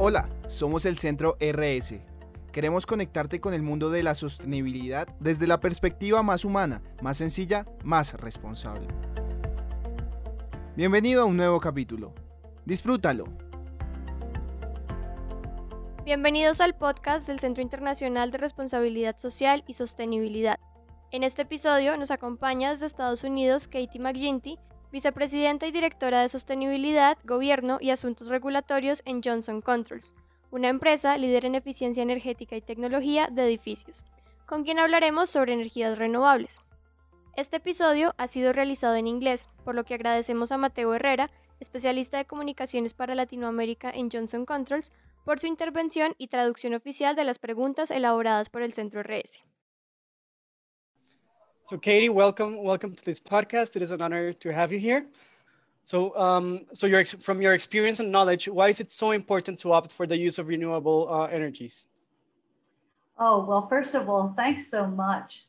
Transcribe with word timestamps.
Hola, 0.00 0.30
somos 0.46 0.86
el 0.86 0.96
Centro 0.96 1.36
RS. 1.40 2.00
Queremos 2.52 2.86
conectarte 2.86 3.40
con 3.40 3.52
el 3.52 3.62
mundo 3.62 3.90
de 3.90 4.04
la 4.04 4.14
sostenibilidad 4.14 5.08
desde 5.18 5.48
la 5.48 5.58
perspectiva 5.58 6.22
más 6.22 6.44
humana, 6.44 6.82
más 7.02 7.16
sencilla, 7.16 7.66
más 7.82 8.14
responsable. 8.14 8.86
Bienvenido 10.76 11.22
a 11.22 11.24
un 11.24 11.36
nuevo 11.36 11.58
capítulo. 11.58 12.14
Disfrútalo. 12.64 13.24
Bienvenidos 16.04 16.60
al 16.60 16.76
podcast 16.76 17.26
del 17.26 17.40
Centro 17.40 17.60
Internacional 17.60 18.30
de 18.30 18.38
Responsabilidad 18.38 19.18
Social 19.18 19.64
y 19.66 19.72
Sostenibilidad. 19.72 20.60
En 21.10 21.24
este 21.24 21.42
episodio 21.42 21.96
nos 21.96 22.12
acompaña 22.12 22.70
desde 22.70 22.86
Estados 22.86 23.24
Unidos 23.24 23.66
Katie 23.66 24.00
McGinty, 24.00 24.60
vicepresidenta 24.90 25.66
y 25.66 25.72
directora 25.72 26.22
de 26.22 26.28
Sostenibilidad, 26.28 27.18
Gobierno 27.24 27.78
y 27.80 27.90
Asuntos 27.90 28.28
Regulatorios 28.28 29.02
en 29.04 29.22
Johnson 29.22 29.60
Controls, 29.60 30.14
una 30.50 30.68
empresa 30.68 31.16
líder 31.18 31.44
en 31.44 31.54
eficiencia 31.54 32.02
energética 32.02 32.56
y 32.56 32.62
tecnología 32.62 33.28
de 33.30 33.44
edificios, 33.44 34.04
con 34.46 34.64
quien 34.64 34.78
hablaremos 34.78 35.28
sobre 35.28 35.52
energías 35.52 35.98
renovables. 35.98 36.60
Este 37.36 37.58
episodio 37.58 38.14
ha 38.16 38.26
sido 38.26 38.52
realizado 38.52 38.96
en 38.96 39.06
inglés, 39.06 39.48
por 39.64 39.74
lo 39.74 39.84
que 39.84 39.94
agradecemos 39.94 40.50
a 40.50 40.58
Mateo 40.58 40.94
Herrera, 40.94 41.30
especialista 41.60 42.16
de 42.16 42.24
comunicaciones 42.24 42.94
para 42.94 43.14
Latinoamérica 43.14 43.90
en 43.90 44.10
Johnson 44.10 44.46
Controls, 44.46 44.92
por 45.24 45.38
su 45.38 45.46
intervención 45.46 46.14
y 46.16 46.28
traducción 46.28 46.74
oficial 46.74 47.14
de 47.14 47.24
las 47.24 47.38
preguntas 47.38 47.90
elaboradas 47.90 48.48
por 48.48 48.62
el 48.62 48.72
Centro 48.72 49.02
RS. 49.02 49.47
So 51.68 51.76
Katie, 51.76 52.08
welcome, 52.08 52.56
welcome 52.62 52.94
to 52.94 53.04
this 53.04 53.20
podcast. 53.20 53.76
It 53.76 53.82
is 53.82 53.90
an 53.90 54.00
honor 54.00 54.32
to 54.32 54.50
have 54.54 54.72
you 54.72 54.78
here. 54.78 55.04
So, 55.84 56.16
um, 56.16 56.64
so 56.72 56.86
your, 56.86 57.04
from 57.04 57.42
your 57.42 57.52
experience 57.52 58.00
and 58.00 58.10
knowledge, 58.10 58.48
why 58.48 58.70
is 58.70 58.80
it 58.80 58.90
so 58.90 59.10
important 59.10 59.58
to 59.58 59.74
opt 59.74 59.92
for 59.92 60.06
the 60.06 60.16
use 60.16 60.38
of 60.38 60.48
renewable 60.48 61.12
uh, 61.12 61.26
energies? 61.26 61.84
Oh, 63.18 63.44
well, 63.44 63.68
first 63.68 63.94
of 63.94 64.08
all, 64.08 64.32
thanks 64.34 64.70
so 64.70 64.86
much 64.86 65.44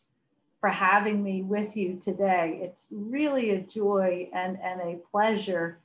for 0.60 0.68
having 0.68 1.24
me 1.24 1.42
with 1.42 1.78
you 1.78 2.02
today. 2.04 2.60
It's 2.64 2.88
really 2.92 3.52
a 3.52 3.62
joy 3.62 4.30
and, 4.34 4.58
and 4.62 4.82
a 4.82 5.00
pleasure. 5.12 5.80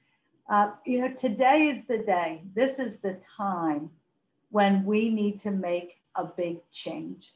Uh, 0.50 0.72
you 0.84 1.00
know, 1.00 1.12
today 1.12 1.68
is 1.68 1.86
the 1.86 1.98
day, 1.98 2.42
this 2.56 2.80
is 2.80 2.96
the 2.96 3.20
time 3.36 3.88
when 4.50 4.84
we 4.84 5.10
need 5.10 5.38
to 5.42 5.52
make 5.52 6.00
a 6.16 6.24
big 6.24 6.58
change. 6.72 7.34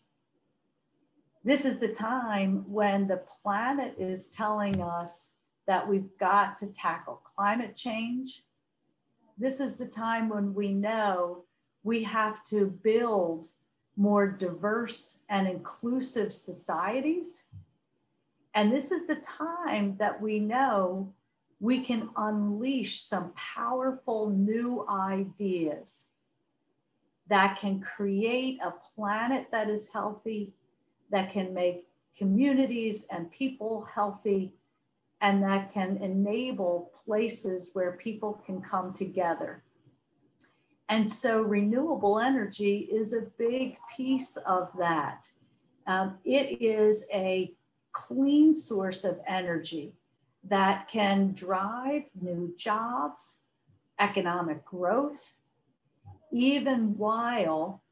This 1.48 1.64
is 1.64 1.78
the 1.78 1.88
time 1.88 2.62
when 2.70 3.08
the 3.08 3.22
planet 3.42 3.94
is 3.96 4.28
telling 4.28 4.82
us 4.82 5.30
that 5.66 5.88
we've 5.88 6.10
got 6.20 6.58
to 6.58 6.66
tackle 6.66 7.22
climate 7.24 7.74
change. 7.74 8.42
This 9.38 9.58
is 9.58 9.76
the 9.76 9.86
time 9.86 10.28
when 10.28 10.52
we 10.52 10.74
know 10.74 11.44
we 11.84 12.02
have 12.02 12.44
to 12.50 12.66
build 12.66 13.46
more 13.96 14.26
diverse 14.26 15.20
and 15.30 15.48
inclusive 15.48 16.34
societies. 16.34 17.44
And 18.52 18.70
this 18.70 18.90
is 18.90 19.06
the 19.06 19.22
time 19.38 19.96
that 19.98 20.20
we 20.20 20.40
know 20.40 21.14
we 21.60 21.80
can 21.80 22.10
unleash 22.18 23.00
some 23.00 23.32
powerful 23.56 24.28
new 24.28 24.86
ideas 24.86 26.08
that 27.30 27.58
can 27.58 27.80
create 27.80 28.58
a 28.62 28.74
planet 28.94 29.46
that 29.50 29.70
is 29.70 29.88
healthy 29.90 30.52
that 31.10 31.32
can 31.32 31.54
make 31.54 31.86
communities 32.16 33.06
and 33.10 33.30
people 33.30 33.86
healthy 33.92 34.52
and 35.20 35.42
that 35.42 35.72
can 35.72 35.96
enable 35.98 36.92
places 37.04 37.70
where 37.72 37.92
people 37.92 38.40
can 38.46 38.60
come 38.60 38.92
together. 38.92 39.62
And 40.88 41.10
so 41.10 41.42
renewable 41.42 42.18
energy 42.18 42.88
is 42.90 43.12
a 43.12 43.26
big 43.36 43.76
piece 43.96 44.36
of 44.46 44.70
that. 44.78 45.30
Um, 45.86 46.18
it 46.24 46.62
is 46.62 47.04
a 47.12 47.52
clean 47.92 48.54
source 48.54 49.04
of 49.04 49.20
energy 49.26 49.92
that 50.44 50.88
can 50.88 51.32
drive 51.32 52.04
new 52.20 52.54
jobs, 52.56 53.36
economic 53.98 54.64
growth, 54.64 55.32
even 56.30 56.96
while 56.96 57.82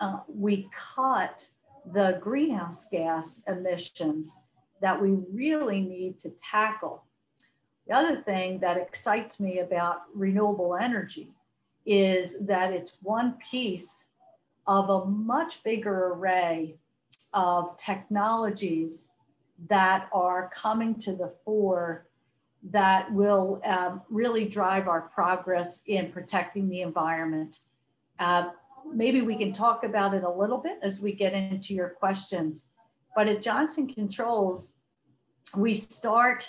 uh, 0.00 0.20
we 0.28 0.68
cut 0.72 1.48
the 1.92 2.18
greenhouse 2.20 2.86
gas 2.90 3.42
emissions 3.46 4.34
that 4.80 5.00
we 5.00 5.10
really 5.32 5.80
need 5.80 6.18
to 6.20 6.30
tackle. 6.50 7.04
The 7.86 7.94
other 7.94 8.22
thing 8.22 8.58
that 8.60 8.76
excites 8.76 9.40
me 9.40 9.60
about 9.60 10.02
renewable 10.14 10.76
energy 10.76 11.30
is 11.86 12.36
that 12.40 12.72
it's 12.72 12.92
one 13.02 13.38
piece 13.50 14.04
of 14.66 14.90
a 14.90 15.06
much 15.06 15.62
bigger 15.64 16.12
array 16.12 16.76
of 17.32 17.76
technologies 17.78 19.06
that 19.68 20.08
are 20.12 20.50
coming 20.54 21.00
to 21.00 21.12
the 21.12 21.32
fore 21.44 22.06
that 22.70 23.10
will 23.12 23.60
um, 23.64 24.02
really 24.10 24.44
drive 24.44 24.88
our 24.88 25.02
progress 25.02 25.80
in 25.86 26.12
protecting 26.12 26.68
the 26.68 26.82
environment. 26.82 27.60
Uh, 28.18 28.50
maybe 28.94 29.22
we 29.22 29.36
can 29.36 29.52
talk 29.52 29.84
about 29.84 30.14
it 30.14 30.24
a 30.24 30.30
little 30.30 30.58
bit 30.58 30.78
as 30.82 31.00
we 31.00 31.12
get 31.12 31.32
into 31.32 31.74
your 31.74 31.90
questions. 31.90 32.64
But 33.14 33.28
at 33.28 33.42
Johnson 33.42 33.86
Controls, 33.86 34.74
we 35.56 35.74
start 35.74 36.48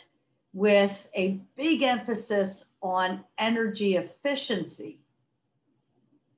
with 0.54 1.08
a 1.16 1.40
big 1.56 1.84
emphasis 1.84 2.66
on 2.82 3.24
energy 3.38 3.96
efficiency 3.96 5.00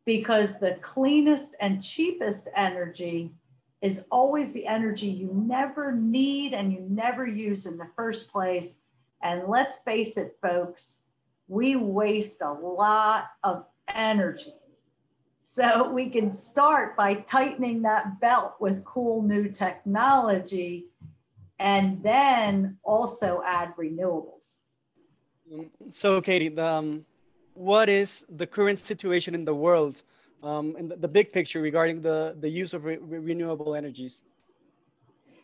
because 0.06 0.60
the 0.60 0.78
cleanest 0.82 1.56
and 1.60 1.82
cheapest 1.82 2.48
energy 2.56 3.32
is 3.82 4.04
always 4.12 4.52
the 4.52 4.68
energy 4.68 5.08
you 5.08 5.32
never 5.34 5.92
need 5.92 6.54
and 6.54 6.72
you 6.72 6.82
never 6.90 7.26
use 7.26 7.66
in 7.66 7.78
the 7.78 7.90
first 7.96 8.32
place. 8.32 8.78
And 9.24 9.48
let's 9.48 9.78
face 9.86 10.18
it, 10.18 10.38
folks, 10.42 10.98
we 11.48 11.76
waste 11.76 12.42
a 12.42 12.52
lot 12.52 13.26
of 13.44 13.66
energy 13.94 14.54
so 15.54 15.92
we 15.92 16.10
can 16.10 16.34
start 16.34 16.96
by 16.96 17.14
tightening 17.14 17.82
that 17.82 18.22
belt 18.22 18.54
with 18.62 18.86
cool 18.86 19.22
new 19.22 19.50
technology 19.50 20.86
and 21.60 22.02
then 22.02 22.78
also 22.84 23.42
add 23.46 23.76
renewables. 23.76 24.56
So, 25.90 26.22
Katie, 26.22 26.58
um, 26.58 27.06
what 27.54 27.90
is 27.90 28.26
the 28.38 28.48
current 28.48 28.80
situation 28.80 29.36
in 29.36 29.44
the 29.44 29.54
world 29.54 30.04
um, 30.42 30.78
in 30.78 30.88
the, 30.88 30.96
the, 30.96 31.08
big 31.10 31.34
picture 31.34 31.62
regarding 31.62 32.02
the, 32.02 32.36
the 32.40 32.50
use 32.50 32.74
of 32.74 32.86
re 32.86 32.98
renewable 32.98 33.76
energies? 33.76 34.24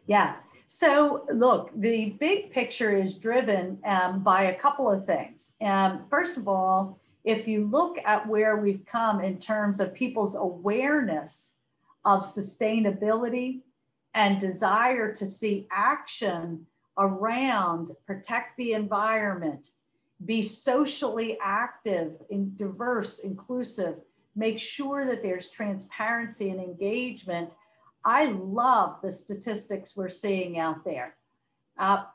Yeah. 0.06 0.36
So, 0.68 1.26
look, 1.34 1.72
the 1.76 2.16
big 2.18 2.52
picture 2.52 2.96
is 2.96 3.16
driven 3.16 3.78
um, 3.84 4.24
by 4.24 4.44
a 4.44 4.56
couple 4.56 4.90
of 4.90 5.06
things. 5.06 5.52
Um, 5.62 6.06
first 6.10 6.38
of 6.38 6.48
all, 6.48 6.98
if 7.28 7.46
you 7.46 7.68
look 7.68 7.98
at 8.06 8.26
where 8.26 8.56
we've 8.56 8.86
come 8.86 9.20
in 9.22 9.38
terms 9.38 9.82
of 9.82 9.94
people's 9.94 10.36
awareness 10.36 11.52
of 12.06 12.22
sustainability 12.22 13.60
and 14.14 14.40
desire 14.40 15.14
to 15.14 15.28
see 15.28 15.68
action 15.70 16.66
around 16.98 17.92
protect 18.06 18.56
the 18.56 18.72
environment, 18.72 19.72
be 20.26 20.42
socially 20.42 21.38
active, 21.44 22.14
in 22.30 22.56
diverse, 22.56 23.20
inclusive, 23.20 23.96
make 24.38 24.58
sure 24.58 25.06
that 25.06 25.22
there's 25.22 25.50
transparency 25.50 26.50
and 26.50 26.62
engagement. 26.62 27.52
I 28.06 28.28
love 28.28 29.00
the 29.04 29.12
statistics 29.12 29.98
we're 29.98 30.08
seeing 30.08 30.60
out 30.60 30.86
there. 30.86 31.18
Uh, 31.78 32.06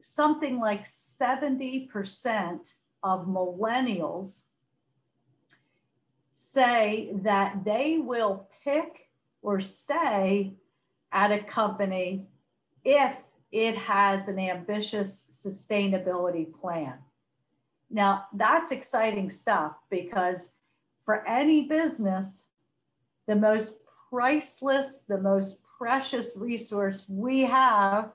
something 0.00 0.58
like 0.58 0.86
70% 0.86 2.72
of 3.02 3.26
millennials 3.26 4.42
say 6.34 7.10
that 7.22 7.64
they 7.64 7.98
will 7.98 8.48
pick 8.64 9.08
or 9.42 9.60
stay 9.60 10.54
at 11.12 11.32
a 11.32 11.42
company 11.42 12.26
if 12.84 13.14
it 13.52 13.76
has 13.76 14.28
an 14.28 14.38
ambitious 14.38 15.24
sustainability 15.30 16.52
plan. 16.60 16.94
Now, 17.90 18.26
that's 18.32 18.70
exciting 18.70 19.30
stuff 19.30 19.72
because 19.90 20.52
for 21.04 21.26
any 21.26 21.66
business, 21.66 22.46
the 23.26 23.34
most 23.34 23.78
priceless, 24.08 25.00
the 25.08 25.18
most 25.18 25.58
precious 25.78 26.36
resource 26.36 27.06
we 27.08 27.40
have 27.40 28.12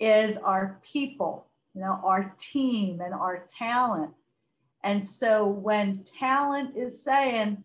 is 0.00 0.36
our 0.38 0.80
people 0.82 1.47
you 1.78 1.84
know, 1.84 2.00
our 2.02 2.34
team 2.40 3.00
and 3.00 3.14
our 3.14 3.46
talent. 3.56 4.10
And 4.82 5.08
so 5.08 5.46
when 5.46 6.04
talent 6.18 6.76
is 6.76 7.04
saying, 7.04 7.62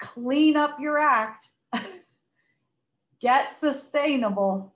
clean 0.00 0.56
up 0.56 0.80
your 0.80 0.98
act, 0.98 1.50
get 3.20 3.56
sustainable, 3.56 4.74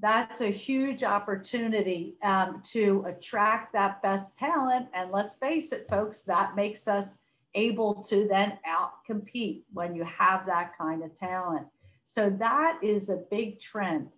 that's 0.00 0.40
a 0.40 0.50
huge 0.50 1.04
opportunity 1.04 2.16
um, 2.24 2.60
to 2.72 3.04
attract 3.06 3.74
that 3.74 4.02
best 4.02 4.36
talent. 4.36 4.88
And 4.92 5.12
let's 5.12 5.34
face 5.34 5.70
it, 5.70 5.86
folks, 5.88 6.22
that 6.22 6.56
makes 6.56 6.88
us 6.88 7.18
able 7.54 8.02
to 8.08 8.26
then 8.28 8.58
out 8.66 9.04
compete 9.06 9.62
when 9.72 9.94
you 9.94 10.02
have 10.02 10.46
that 10.46 10.76
kind 10.76 11.04
of 11.04 11.16
talent. 11.16 11.68
So 12.06 12.28
that 12.40 12.80
is 12.82 13.08
a 13.08 13.22
big 13.30 13.60
trend. 13.60 14.08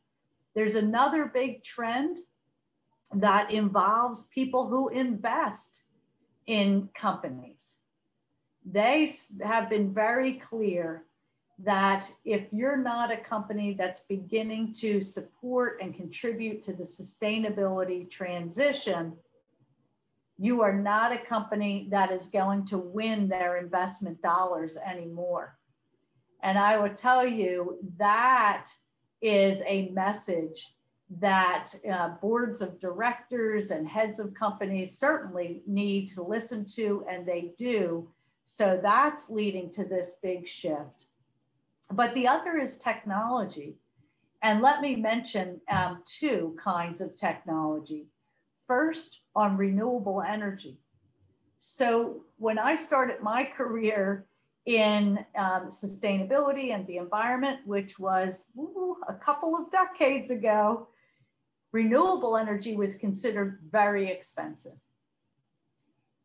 There's 0.54 0.76
another 0.76 1.26
big 1.26 1.62
trend 1.62 2.20
that 3.14 3.50
involves 3.50 4.24
people 4.24 4.66
who 4.68 4.88
invest 4.88 5.82
in 6.46 6.88
companies. 6.94 7.76
They 8.64 9.12
have 9.42 9.70
been 9.70 9.92
very 9.92 10.34
clear 10.34 11.04
that 11.58 12.10
if 12.24 12.42
you're 12.52 12.76
not 12.76 13.10
a 13.10 13.16
company 13.16 13.74
that's 13.74 14.00
beginning 14.00 14.74
to 14.80 15.00
support 15.00 15.78
and 15.80 15.94
contribute 15.94 16.62
to 16.62 16.72
the 16.72 16.84
sustainability 16.84 18.10
transition, 18.10 19.14
you 20.38 20.60
are 20.60 20.74
not 20.74 21.12
a 21.12 21.18
company 21.18 21.88
that 21.90 22.12
is 22.12 22.26
going 22.26 22.66
to 22.66 22.76
win 22.76 23.28
their 23.28 23.56
investment 23.56 24.20
dollars 24.20 24.76
anymore. 24.76 25.56
And 26.42 26.58
I 26.58 26.76
will 26.76 26.94
tell 26.94 27.26
you 27.26 27.78
that 27.96 28.68
is 29.22 29.62
a 29.66 29.88
message 29.90 30.75
that 31.08 31.72
uh, 31.90 32.08
boards 32.20 32.60
of 32.60 32.80
directors 32.80 33.70
and 33.70 33.86
heads 33.86 34.18
of 34.18 34.34
companies 34.34 34.98
certainly 34.98 35.62
need 35.66 36.08
to 36.12 36.22
listen 36.22 36.66
to, 36.74 37.04
and 37.08 37.24
they 37.26 37.52
do. 37.58 38.08
So 38.44 38.78
that's 38.82 39.30
leading 39.30 39.70
to 39.72 39.84
this 39.84 40.14
big 40.22 40.48
shift. 40.48 41.04
But 41.92 42.14
the 42.14 42.26
other 42.26 42.58
is 42.58 42.78
technology. 42.78 43.76
And 44.42 44.62
let 44.62 44.80
me 44.80 44.96
mention 44.96 45.60
um, 45.70 46.02
two 46.04 46.56
kinds 46.62 47.00
of 47.00 47.16
technology. 47.16 48.06
First, 48.66 49.20
on 49.34 49.56
renewable 49.56 50.22
energy. 50.22 50.78
So 51.58 52.24
when 52.38 52.58
I 52.58 52.74
started 52.74 53.22
my 53.22 53.44
career 53.44 54.26
in 54.66 55.24
um, 55.38 55.70
sustainability 55.70 56.74
and 56.74 56.86
the 56.86 56.96
environment, 56.96 57.60
which 57.64 57.98
was 57.98 58.46
ooh, 58.58 58.96
a 59.08 59.14
couple 59.14 59.56
of 59.56 59.70
decades 59.70 60.30
ago, 60.30 60.88
renewable 61.76 62.38
energy 62.38 62.74
was 62.74 62.94
considered 62.94 63.58
very 63.70 64.10
expensive. 64.10 64.78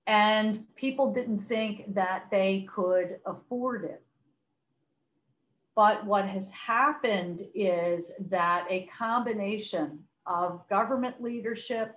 And 0.07 0.63
people 0.77 1.13
didn't 1.13 1.39
think 1.39 1.93
that 1.93 2.27
they 2.31 2.65
could 2.73 3.19
afford 3.25 3.83
it. 3.83 4.01
But 5.75 6.05
what 6.05 6.25
has 6.25 6.49
happened 6.51 7.41
is 7.53 8.13
that 8.29 8.65
a 8.69 8.87
combination 8.97 9.99
of 10.25 10.65
government 10.69 11.21
leadership 11.21 11.95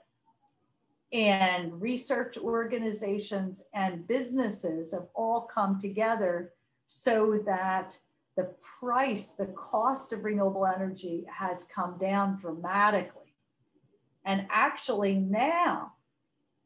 and 1.13 1.81
research 1.81 2.37
organizations 2.37 3.65
and 3.73 4.07
businesses 4.09 4.91
have 4.93 5.07
all 5.15 5.43
come 5.43 5.79
together 5.79 6.55
so 6.89 7.41
that 7.47 7.97
the 8.37 8.53
price, 8.81 9.31
the 9.31 9.47
cost 9.47 10.13
of 10.13 10.25
renewable 10.25 10.67
energy 10.67 11.25
has 11.33 11.69
come 11.73 11.97
down 11.99 12.37
dramatically. 12.41 13.24
And 14.25 14.47
actually 14.51 15.15
now 15.15 15.93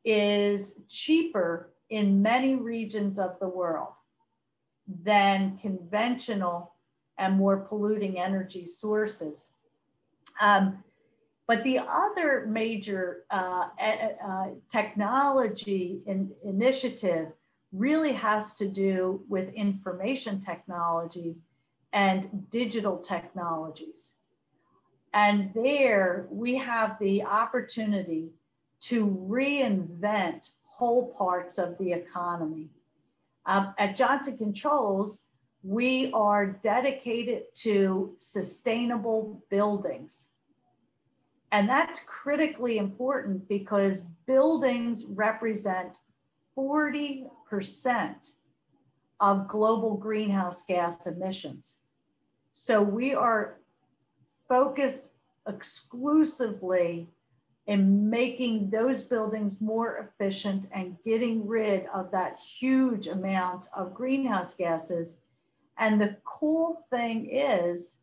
is 0.04 0.80
cheaper 0.88 1.70
in 1.90 2.22
many 2.22 2.54
regions 2.54 3.18
of 3.18 3.38
the 3.40 3.48
world 3.48 3.92
than 5.02 5.58
conventional 5.58 6.74
and 7.18 7.36
more 7.36 7.58
polluting 7.58 8.18
energy 8.18 8.66
sources. 8.66 9.50
Um, 10.40 10.84
but 11.46 11.64
the 11.64 11.78
other 11.78 12.46
major 12.46 13.24
uh, 13.30 13.68
uh, 13.80 14.46
technology 14.70 16.02
in, 16.06 16.30
initiative 16.44 17.32
really 17.72 18.12
has 18.12 18.54
to 18.54 18.68
do 18.68 19.22
with 19.28 19.52
information 19.54 20.40
technology 20.40 21.36
and 21.92 22.46
digital 22.50 22.98
technologies. 22.98 24.14
And 25.18 25.50
there 25.52 26.28
we 26.30 26.54
have 26.58 26.96
the 27.00 27.24
opportunity 27.24 28.30
to 28.82 29.04
reinvent 29.28 30.50
whole 30.62 31.12
parts 31.18 31.58
of 31.58 31.76
the 31.78 31.90
economy. 31.90 32.68
Um, 33.44 33.74
at 33.80 33.96
Johnson 33.96 34.38
Controls, 34.38 35.22
we 35.64 36.12
are 36.14 36.46
dedicated 36.62 37.52
to 37.62 38.14
sustainable 38.20 39.42
buildings. 39.50 40.26
And 41.50 41.68
that's 41.68 41.98
critically 42.06 42.78
important 42.78 43.48
because 43.48 44.02
buildings 44.24 45.04
represent 45.04 45.98
40% 46.56 47.26
of 49.18 49.48
global 49.48 49.96
greenhouse 49.96 50.62
gas 50.64 51.08
emissions. 51.08 51.74
So 52.52 52.80
we 52.80 53.14
are 53.14 53.58
focused 54.48 55.10
exclusively 55.46 57.08
in 57.66 58.08
making 58.08 58.70
those 58.70 59.02
buildings 59.02 59.60
more 59.60 59.98
efficient 59.98 60.66
and 60.72 60.96
getting 61.04 61.46
rid 61.46 61.86
of 61.92 62.10
that 62.10 62.38
huge 62.38 63.06
amount 63.08 63.66
of 63.76 63.94
greenhouse 63.94 64.54
gases. 64.54 65.14
And 65.76 66.00
the 66.00 66.16
cool 66.24 66.86
thing 66.90 67.28
is, 67.30 67.94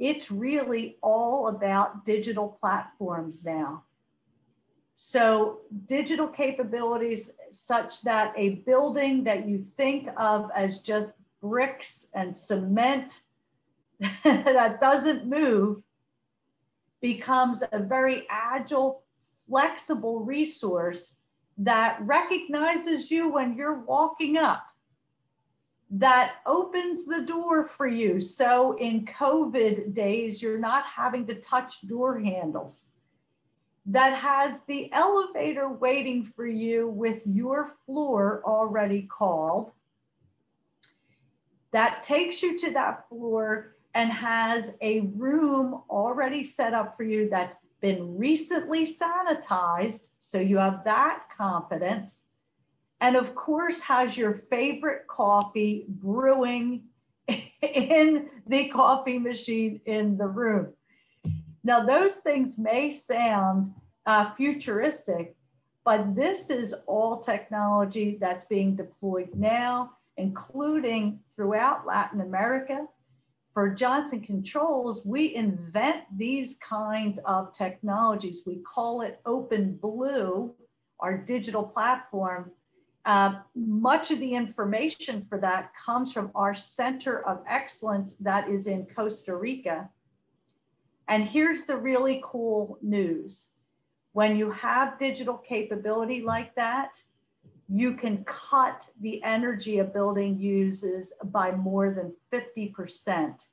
it's 0.00 0.30
really 0.30 0.96
all 1.02 1.48
about 1.48 2.04
digital 2.04 2.58
platforms 2.60 3.44
now. 3.44 3.84
So, 4.96 5.60
digital 5.86 6.26
capabilities 6.26 7.30
such 7.52 8.02
that 8.02 8.32
a 8.36 8.56
building 8.66 9.22
that 9.24 9.48
you 9.48 9.58
think 9.60 10.08
of 10.16 10.50
as 10.54 10.78
just 10.80 11.12
bricks 11.40 12.08
and 12.14 12.36
cement 12.36 13.20
that 14.24 14.80
doesn't 14.80 15.26
move 15.26 15.82
becomes 17.00 17.62
a 17.72 17.78
very 17.78 18.26
agile, 18.30 19.02
flexible 19.48 20.20
resource 20.20 21.14
that 21.58 21.98
recognizes 22.00 23.10
you 23.10 23.32
when 23.32 23.56
you're 23.56 23.80
walking 23.80 24.36
up, 24.36 24.64
that 25.90 26.34
opens 26.46 27.06
the 27.06 27.22
door 27.22 27.66
for 27.66 27.86
you. 27.86 28.20
So 28.20 28.76
in 28.78 29.06
COVID 29.06 29.94
days, 29.94 30.40
you're 30.40 30.58
not 30.58 30.84
having 30.84 31.26
to 31.26 31.34
touch 31.34 31.86
door 31.86 32.18
handles, 32.18 32.84
that 33.86 34.18
has 34.18 34.60
the 34.64 34.92
elevator 34.92 35.68
waiting 35.68 36.24
for 36.24 36.46
you 36.46 36.88
with 36.88 37.26
your 37.26 37.72
floor 37.86 38.42
already 38.44 39.02
called, 39.02 39.72
that 41.72 42.02
takes 42.02 42.42
you 42.42 42.58
to 42.58 42.70
that 42.72 43.08
floor 43.08 43.77
and 43.98 44.12
has 44.12 44.76
a 44.80 45.00
room 45.16 45.82
already 45.90 46.44
set 46.44 46.72
up 46.72 46.96
for 46.96 47.02
you 47.02 47.28
that's 47.28 47.56
been 47.80 48.16
recently 48.16 48.86
sanitized. 48.86 50.10
So 50.20 50.38
you 50.38 50.58
have 50.58 50.84
that 50.84 51.24
confidence. 51.36 52.20
And 53.00 53.16
of 53.16 53.34
course, 53.34 53.80
has 53.80 54.16
your 54.16 54.44
favorite 54.50 55.08
coffee 55.08 55.84
brewing 55.88 56.84
in 57.28 58.30
the 58.46 58.68
coffee 58.68 59.18
machine 59.18 59.80
in 59.84 60.16
the 60.16 60.28
room. 60.28 60.74
Now, 61.64 61.84
those 61.84 62.18
things 62.18 62.56
may 62.56 62.92
sound 62.92 63.74
uh, 64.06 64.32
futuristic, 64.36 65.34
but 65.84 66.14
this 66.14 66.50
is 66.50 66.72
all 66.86 67.18
technology 67.18 68.16
that's 68.20 68.44
being 68.44 68.76
deployed 68.76 69.30
now, 69.34 69.94
including 70.16 71.18
throughout 71.34 71.84
Latin 71.84 72.20
America 72.20 72.86
for 73.58 73.68
Johnson 73.68 74.20
Controls, 74.20 75.04
we 75.04 75.34
invent 75.34 76.04
these 76.16 76.54
kinds 76.60 77.18
of 77.24 77.52
technologies. 77.52 78.42
We 78.46 78.58
call 78.58 79.00
it 79.00 79.20
Open 79.26 79.74
Blue, 79.74 80.54
our 81.00 81.18
digital 81.18 81.64
platform. 81.64 82.52
Uh, 83.04 83.40
much 83.56 84.12
of 84.12 84.20
the 84.20 84.32
information 84.32 85.26
for 85.28 85.38
that 85.38 85.72
comes 85.74 86.12
from 86.12 86.30
our 86.36 86.54
Center 86.54 87.26
of 87.26 87.42
Excellence 87.48 88.14
that 88.20 88.48
is 88.48 88.68
in 88.68 88.86
Costa 88.94 89.34
Rica. 89.34 89.90
And 91.08 91.24
here's 91.24 91.64
the 91.64 91.76
really 91.76 92.22
cool 92.24 92.78
news. 92.80 93.48
When 94.12 94.36
you 94.36 94.52
have 94.52 95.00
digital 95.00 95.36
capability 95.36 96.22
like 96.22 96.54
that, 96.54 97.02
you 97.68 97.94
can 97.94 98.24
cut 98.24 98.88
the 99.00 99.22
energy 99.22 99.78
a 99.78 99.84
building 99.84 100.38
uses 100.38 101.12
by 101.24 101.50
more 101.50 101.90
than 101.90 102.12
50% 102.32 103.46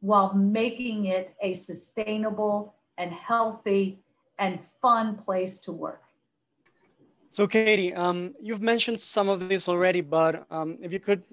while 0.00 0.34
making 0.34 1.06
it 1.06 1.34
a 1.42 1.54
sustainable 1.54 2.74
and 2.98 3.12
healthy 3.12 3.98
and 4.38 4.60
fun 4.80 5.16
place 5.16 5.58
to 5.60 5.72
work. 5.72 6.02
So, 7.30 7.48
Katie, 7.48 7.92
um, 7.94 8.34
you've 8.40 8.62
mentioned 8.62 9.00
some 9.00 9.28
of 9.28 9.48
this 9.48 9.68
already, 9.68 10.00
but 10.00 10.46
um, 10.52 10.78
if 10.80 10.92
you 10.92 11.00
could 11.00 11.24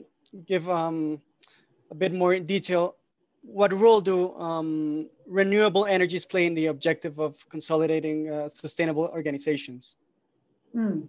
give 0.48 0.68
um, 0.68 1.22
a 1.92 1.96
bit 1.96 2.12
more 2.12 2.40
detail, 2.40 2.96
what 3.44 3.72
role 3.74 4.02
do 4.02 4.34
um, 4.36 5.10
renewable 5.28 5.86
energies 5.86 6.26
play 6.26 6.48
in 6.48 6.56
the 6.56 6.68
objective 6.68 7.20
of 7.20 7.48
consolidating 7.50 8.32
uh, 8.32 8.50
sustainable 8.50 9.12
organizations? 9.14 9.96
Mm. 10.76 11.08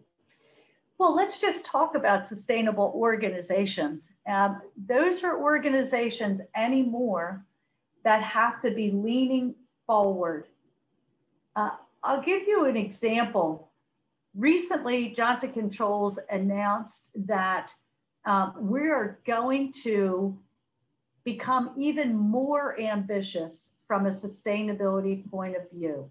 Well, 1.03 1.17
let's 1.17 1.41
just 1.41 1.65
talk 1.65 1.97
about 1.97 2.29
sustainable 2.29 2.93
organizations. 2.95 4.07
Um, 4.29 4.63
those 4.87 5.25
are 5.25 5.37
organizations 5.37 6.41
anymore 6.55 7.45
that 8.05 8.23
have 8.23 8.63
to 8.63 8.71
be 8.71 8.93
leaning 8.93 9.57
forward. 9.85 10.47
Uh, 11.57 11.71
I'll 12.05 12.23
give 12.23 12.47
you 12.47 12.67
an 12.67 12.77
example. 12.77 13.69
Recently, 14.37 15.09
Johnson 15.09 15.53
Controls 15.53 16.21
announced 16.31 17.09
that 17.17 17.75
um, 18.25 18.53
we're 18.59 19.19
going 19.27 19.73
to 19.83 20.39
become 21.25 21.73
even 21.77 22.15
more 22.15 22.81
ambitious 22.81 23.71
from 23.89 24.07
a 24.07 24.11
sustainability 24.11 25.29
point 25.29 25.57
of 25.57 25.69
view. 25.69 26.09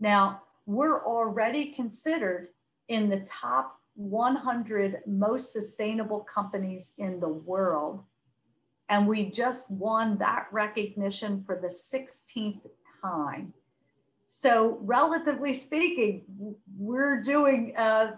Now, 0.00 0.40
we're 0.64 1.04
already 1.04 1.66
considered 1.72 2.48
in 2.88 3.10
the 3.10 3.20
top 3.26 3.80
100 3.96 5.02
most 5.06 5.52
sustainable 5.52 6.20
companies 6.20 6.92
in 6.98 7.20
the 7.20 7.28
world. 7.28 8.02
And 8.88 9.06
we 9.06 9.30
just 9.30 9.70
won 9.70 10.18
that 10.18 10.46
recognition 10.52 11.42
for 11.46 11.58
the 11.60 11.68
16th 11.68 12.66
time. 13.00 13.52
So, 14.28 14.78
relatively 14.82 15.52
speaking, 15.52 16.22
we're 16.76 17.22
doing, 17.22 17.74
uh, 17.76 18.16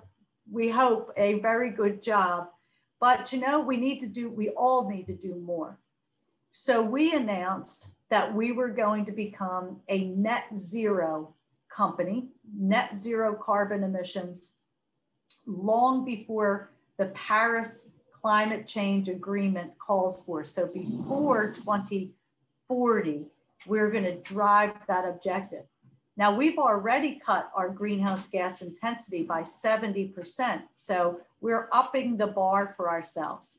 we 0.50 0.70
hope, 0.70 1.12
a 1.16 1.40
very 1.40 1.70
good 1.70 2.02
job. 2.02 2.48
But 3.00 3.32
you 3.32 3.40
know, 3.40 3.60
we 3.60 3.76
need 3.76 4.00
to 4.00 4.06
do, 4.06 4.30
we 4.30 4.48
all 4.50 4.88
need 4.88 5.06
to 5.08 5.14
do 5.14 5.34
more. 5.34 5.78
So, 6.52 6.80
we 6.80 7.12
announced 7.12 7.90
that 8.08 8.34
we 8.34 8.52
were 8.52 8.70
going 8.70 9.04
to 9.06 9.12
become 9.12 9.80
a 9.88 10.04
net 10.04 10.44
zero 10.56 11.34
company, 11.68 12.28
net 12.58 12.98
zero 12.98 13.34
carbon 13.34 13.84
emissions, 13.84 14.52
long 15.46 16.04
before 16.04 16.70
the 16.98 17.06
Paris 17.06 17.90
Climate 18.20 18.66
Change 18.66 19.08
Agreement 19.08 19.72
calls 19.78 20.24
for. 20.24 20.44
So 20.44 20.66
before 20.66 21.52
2040, 21.52 23.30
we're 23.66 23.90
going 23.90 24.04
to 24.04 24.16
drive 24.16 24.72
that 24.88 25.04
objective. 25.04 25.64
Now, 26.16 26.34
we've 26.34 26.58
already 26.58 27.20
cut 27.24 27.50
our 27.54 27.68
greenhouse 27.68 28.26
gas 28.26 28.62
intensity 28.62 29.22
by 29.22 29.42
70%. 29.42 30.62
So 30.76 31.20
we're 31.40 31.68
upping 31.72 32.16
the 32.16 32.26
bar 32.26 32.72
for 32.76 32.88
ourselves. 32.88 33.58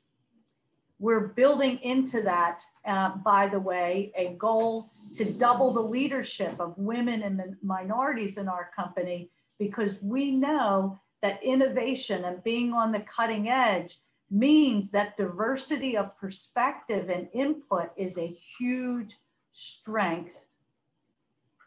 We're 0.99 1.27
building 1.27 1.77
into 1.83 2.23
that, 2.23 2.63
uh, 2.83 3.17
by 3.17 3.47
the 3.47 3.59
way, 3.59 4.11
a 4.17 4.29
goal 4.33 4.89
to 5.13 5.25
double 5.25 5.71
the 5.71 5.81
leadership 5.81 6.59
of 6.59 6.73
women 6.77 7.21
and 7.21 7.55
minorities 7.61 8.37
in 8.37 8.47
our 8.47 8.71
company 8.75 9.29
because 9.59 10.01
we 10.01 10.31
know 10.31 10.99
that 11.21 11.41
innovation 11.43 12.25
and 12.25 12.43
being 12.43 12.73
on 12.73 12.91
the 12.91 12.99
cutting 12.99 13.49
edge 13.49 13.99
means 14.29 14.91
that 14.91 15.17
diversity 15.17 15.97
of 15.97 16.17
perspective 16.17 17.09
and 17.09 17.27
input 17.33 17.91
is 17.95 18.17
a 18.17 18.37
huge 18.57 19.17
strength. 19.51 20.47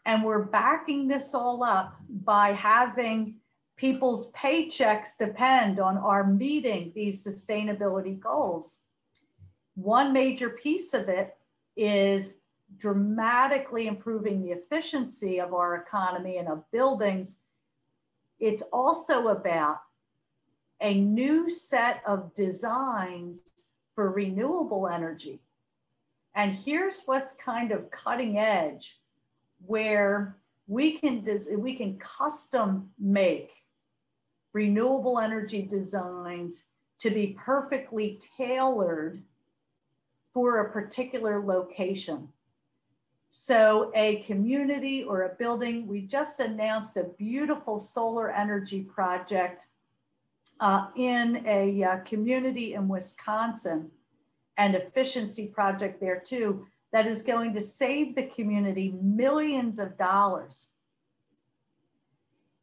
And 0.05 0.23
we're 0.23 0.45
backing 0.45 1.07
this 1.07 1.33
all 1.33 1.63
up 1.63 1.95
by 2.09 2.53
having 2.53 3.35
people's 3.75 4.31
paychecks 4.33 5.17
depend 5.17 5.79
on 5.79 5.97
our 5.97 6.23
meeting 6.23 6.91
these 6.93 7.25
sustainability 7.25 8.19
goals. 8.19 8.77
One 9.75 10.13
major 10.13 10.51
piece 10.51 10.93
of 10.93 11.09
it 11.09 11.35
is 11.75 12.37
dramatically 12.77 13.87
improving 13.87 14.41
the 14.41 14.51
efficiency 14.51 15.39
of 15.39 15.53
our 15.53 15.75
economy 15.75 16.37
and 16.37 16.47
of 16.47 16.63
buildings. 16.71 17.37
It's 18.41 18.63
also 18.73 19.27
about 19.27 19.81
a 20.81 20.95
new 20.95 21.49
set 21.49 22.01
of 22.07 22.33
designs 22.33 23.43
for 23.93 24.11
renewable 24.11 24.87
energy. 24.87 25.39
And 26.33 26.51
here's 26.51 27.03
what's 27.05 27.33
kind 27.33 27.71
of 27.71 27.91
cutting 27.91 28.39
edge 28.39 28.99
where 29.65 30.37
we 30.67 30.97
can 30.97 31.23
we 31.57 31.75
can 31.75 31.99
custom 31.99 32.89
make 32.97 33.51
renewable 34.53 35.19
energy 35.19 35.61
designs 35.61 36.63
to 36.99 37.11
be 37.11 37.37
perfectly 37.39 38.19
tailored 38.37 39.21
for 40.33 40.61
a 40.61 40.71
particular 40.71 41.45
location. 41.45 42.29
So 43.31 43.91
a 43.95 44.17
community 44.23 45.03
or 45.03 45.23
a 45.23 45.35
building, 45.35 45.87
we 45.87 46.01
just 46.01 46.41
announced 46.41 46.97
a 46.97 47.05
beautiful 47.17 47.79
solar 47.79 48.29
energy 48.29 48.81
project 48.81 49.67
uh, 50.59 50.87
in 50.97 51.43
a 51.47 51.83
uh, 51.83 51.97
community 51.99 52.73
in 52.73 52.89
Wisconsin 52.89 53.89
and 54.57 54.75
efficiency 54.75 55.47
project 55.47 56.01
there 56.01 56.19
too 56.19 56.67
that 56.91 57.07
is 57.07 57.21
going 57.21 57.53
to 57.53 57.61
save 57.61 58.15
the 58.15 58.23
community 58.23 58.93
millions 59.01 59.79
of 59.79 59.97
dollars. 59.97 60.67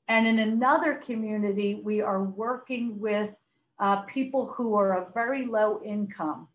And 0.07 0.27
in 0.27 0.39
another 0.39 0.95
community, 0.95 1.81
we 1.83 2.03
are 2.03 2.23
working 2.23 3.01
with 3.01 3.35
uh, 3.79 4.03
people 4.03 4.47
who 4.47 4.75
are 4.75 5.03
of 5.03 5.15
very 5.15 5.47
low 5.47 5.81
income 5.83 6.49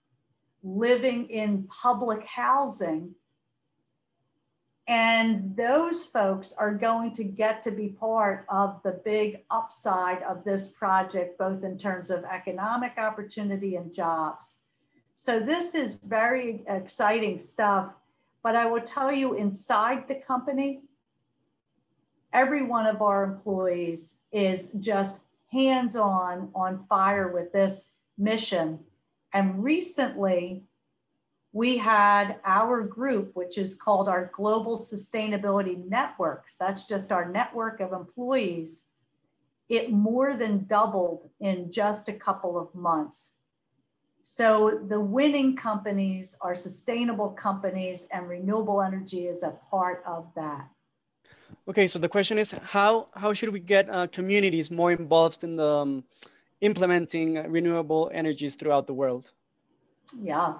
living 0.63 1.29
in 1.29 1.63
public 1.63 2.23
housing. 2.25 3.15
And 4.87 5.55
those 5.55 6.05
folks 6.05 6.53
are 6.57 6.73
going 6.73 7.13
to 7.13 7.23
get 7.23 7.63
to 7.63 7.71
be 7.71 7.89
part 7.89 8.45
of 8.49 8.81
the 8.83 9.01
big 9.05 9.43
upside 9.49 10.21
of 10.23 10.43
this 10.43 10.67
project, 10.67 11.37
both 11.37 11.63
in 11.63 11.77
terms 11.77 12.11
of 12.11 12.25
economic 12.25 12.97
opportunity 12.97 13.77
and 13.77 13.93
jobs. 13.93 14.57
So, 15.15 15.39
this 15.39 15.73
is 15.73 15.95
very 15.95 16.65
exciting 16.67 17.39
stuff. 17.39 17.93
But 18.43 18.57
I 18.57 18.65
will 18.65 18.81
tell 18.81 19.09
you, 19.09 19.35
inside 19.35 20.05
the 20.09 20.15
company, 20.15 20.81
every 22.33 22.63
one 22.63 22.85
of 22.85 23.01
our 23.01 23.23
employees 23.23 24.17
is 24.33 24.71
just 24.81 25.21
hands 25.49 25.95
on, 25.95 26.49
on 26.53 26.85
fire 26.89 27.29
with 27.29 27.53
this 27.53 27.89
mission 28.17 28.79
and 29.33 29.63
recently, 29.63 30.63
we 31.53 31.77
had 31.77 32.37
our 32.43 32.81
group, 32.81 33.35
which 33.35 33.59
is 33.59 33.75
called 33.75 34.09
our 34.09 34.31
Global 34.35 34.79
Sustainability 34.79 35.87
Networks. 35.87 36.55
That's 36.59 36.85
just 36.85 37.11
our 37.11 37.31
network 37.31 37.79
of 37.79 37.93
employees. 37.93 38.81
It 39.69 39.91
more 39.91 40.33
than 40.33 40.65
doubled 40.65 41.29
in 41.39 41.71
just 41.71 42.09
a 42.09 42.13
couple 42.13 42.57
of 42.57 42.73
months. 42.73 43.33
So 44.23 44.81
the 44.87 44.99
winning 44.99 45.55
companies 45.55 46.35
are 46.41 46.55
sustainable 46.55 47.29
companies, 47.29 48.07
and 48.11 48.27
renewable 48.27 48.81
energy 48.81 49.27
is 49.27 49.43
a 49.43 49.53
part 49.69 50.03
of 50.07 50.27
that. 50.35 50.67
Okay, 51.67 51.85
so 51.87 51.99
the 51.99 52.09
question 52.09 52.39
is 52.39 52.51
how 52.63 53.09
how 53.15 53.31
should 53.33 53.49
we 53.49 53.59
get 53.59 53.89
uh, 53.89 54.07
communities 54.07 54.71
more 54.71 54.91
involved 54.91 55.43
in 55.43 55.55
the 55.55 55.67
um, 55.67 56.03
implementing 56.61 57.35
renewable 57.51 58.09
energies 58.13 58.55
throughout 58.55 58.87
the 58.87 58.93
world? 58.93 59.31
Yeah. 60.19 60.53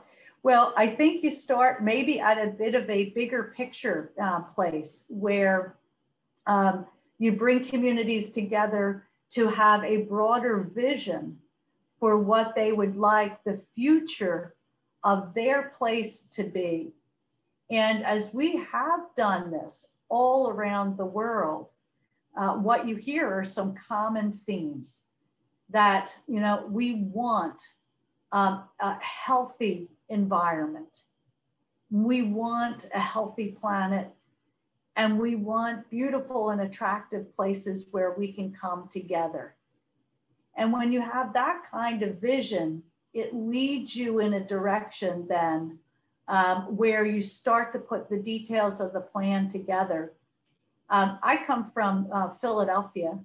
Well, 0.44 0.74
I 0.76 0.88
think 0.88 1.24
you 1.24 1.32
start 1.32 1.82
maybe 1.82 2.20
at 2.20 2.38
a 2.38 2.52
bit 2.52 2.76
of 2.76 2.90
a 2.90 3.12
bigger 3.12 3.54
picture 3.56 4.12
uh, 4.22 4.42
place 4.42 5.06
where 5.08 5.78
um, 6.46 6.86
you 7.18 7.32
bring 7.32 7.66
communities 7.66 8.30
together 8.30 9.08
to 9.32 9.48
have 9.48 9.86
a 9.86 10.04
broader 10.04 10.70
vision 10.76 11.40
for 11.98 12.18
what 12.18 12.56
they 12.56 12.74
would 12.74 12.98
like 12.98 13.42
the 13.46 13.62
future 13.74 14.54
of 15.06 15.34
their 15.34 15.72
place 15.78 16.24
to 16.34 16.44
be. 16.44 16.92
And 17.72 18.04
as 18.04 18.34
we 18.34 18.58
have 18.58 19.00
done 19.16 19.50
this 19.50 19.94
all 20.10 20.50
around 20.50 20.98
the 20.98 21.06
world, 21.06 21.68
uh, 22.38 22.56
what 22.56 22.86
you 22.86 22.98
hear 22.98 23.34
are 23.34 23.46
some 23.46 23.76
common 23.76 24.34
themes 24.34 25.04
that 25.70 26.14
you 26.28 26.42
know 26.42 26.66
we 26.70 26.96
want 26.96 27.62
um, 28.34 28.64
a 28.82 28.96
healthy 29.00 29.88
environment. 30.14 31.02
We 31.92 32.22
want 32.22 32.88
a 32.94 33.00
healthy 33.00 33.58
planet 33.60 34.08
and 34.96 35.20
we 35.20 35.36
want 35.36 35.90
beautiful 35.90 36.52
and 36.52 36.62
attractive 36.62 37.36
places 37.36 37.88
where 37.92 38.12
we 38.12 38.32
can 38.32 38.54
come 38.54 38.90
together. 38.92 39.56
And 40.56 40.72
when 40.72 40.92
you 40.92 41.02
have 41.02 41.34
that 41.34 41.64
kind 41.70 42.04
of 42.04 42.22
vision 42.22 42.84
it 43.14 43.32
leads 43.34 43.96
you 43.96 44.20
in 44.20 44.34
a 44.34 44.44
direction 44.44 45.28
then 45.28 45.78
um, 46.28 46.76
where 46.76 47.06
you 47.06 47.22
start 47.22 47.72
to 47.74 47.80
put 47.80 48.10
the 48.10 48.18
details 48.18 48.80
of 48.80 48.92
the 48.94 49.02
plan 49.02 49.52
together. 49.52 50.14
Um, 50.90 51.20
i 51.24 51.38
come 51.46 51.72
from 51.74 52.08
uh, 52.12 52.30
philadelphia 52.42 53.20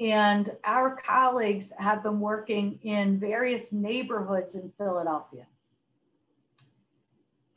and 0.00 0.50
our 0.64 0.96
colleagues 0.96 1.72
have 1.78 2.02
been 2.02 2.18
working 2.18 2.78
in 2.82 3.20
various 3.20 3.72
neighborhoods 3.72 4.54
in 4.54 4.72
Philadelphia. 4.76 5.46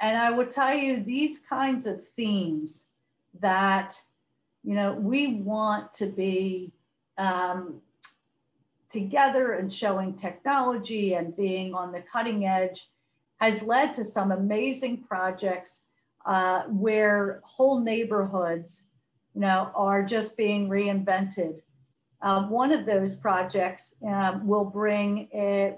And 0.01 0.17
I 0.17 0.31
would 0.31 0.51
tell 0.51 0.73
you 0.73 1.03
these 1.03 1.39
kinds 1.39 1.85
of 1.85 2.05
themes 2.15 2.85
that, 3.39 3.95
you 4.63 4.75
know, 4.75 4.93
we 4.93 5.35
want 5.35 5.93
to 5.95 6.07
be 6.07 6.73
um, 7.17 7.81
together 8.89 9.53
and 9.53 9.73
showing 9.73 10.15
technology 10.15 11.13
and 11.13 11.35
being 11.35 11.73
on 11.73 11.91
the 11.91 12.01
cutting 12.01 12.45
edge 12.45 12.89
has 13.37 13.61
led 13.61 13.93
to 13.93 14.05
some 14.05 14.31
amazing 14.31 15.03
projects 15.03 15.81
uh, 16.25 16.63
where 16.63 17.41
whole 17.43 17.79
neighborhoods 17.79 18.83
you 19.33 19.41
know, 19.41 19.69
are 19.75 20.01
just 20.03 20.37
being 20.37 20.69
reinvented. 20.69 21.61
Um, 22.21 22.49
one 22.49 22.71
of 22.71 22.85
those 22.85 23.13
projects 23.13 23.93
um, 24.07 24.47
will 24.47 24.63
bring 24.63 25.27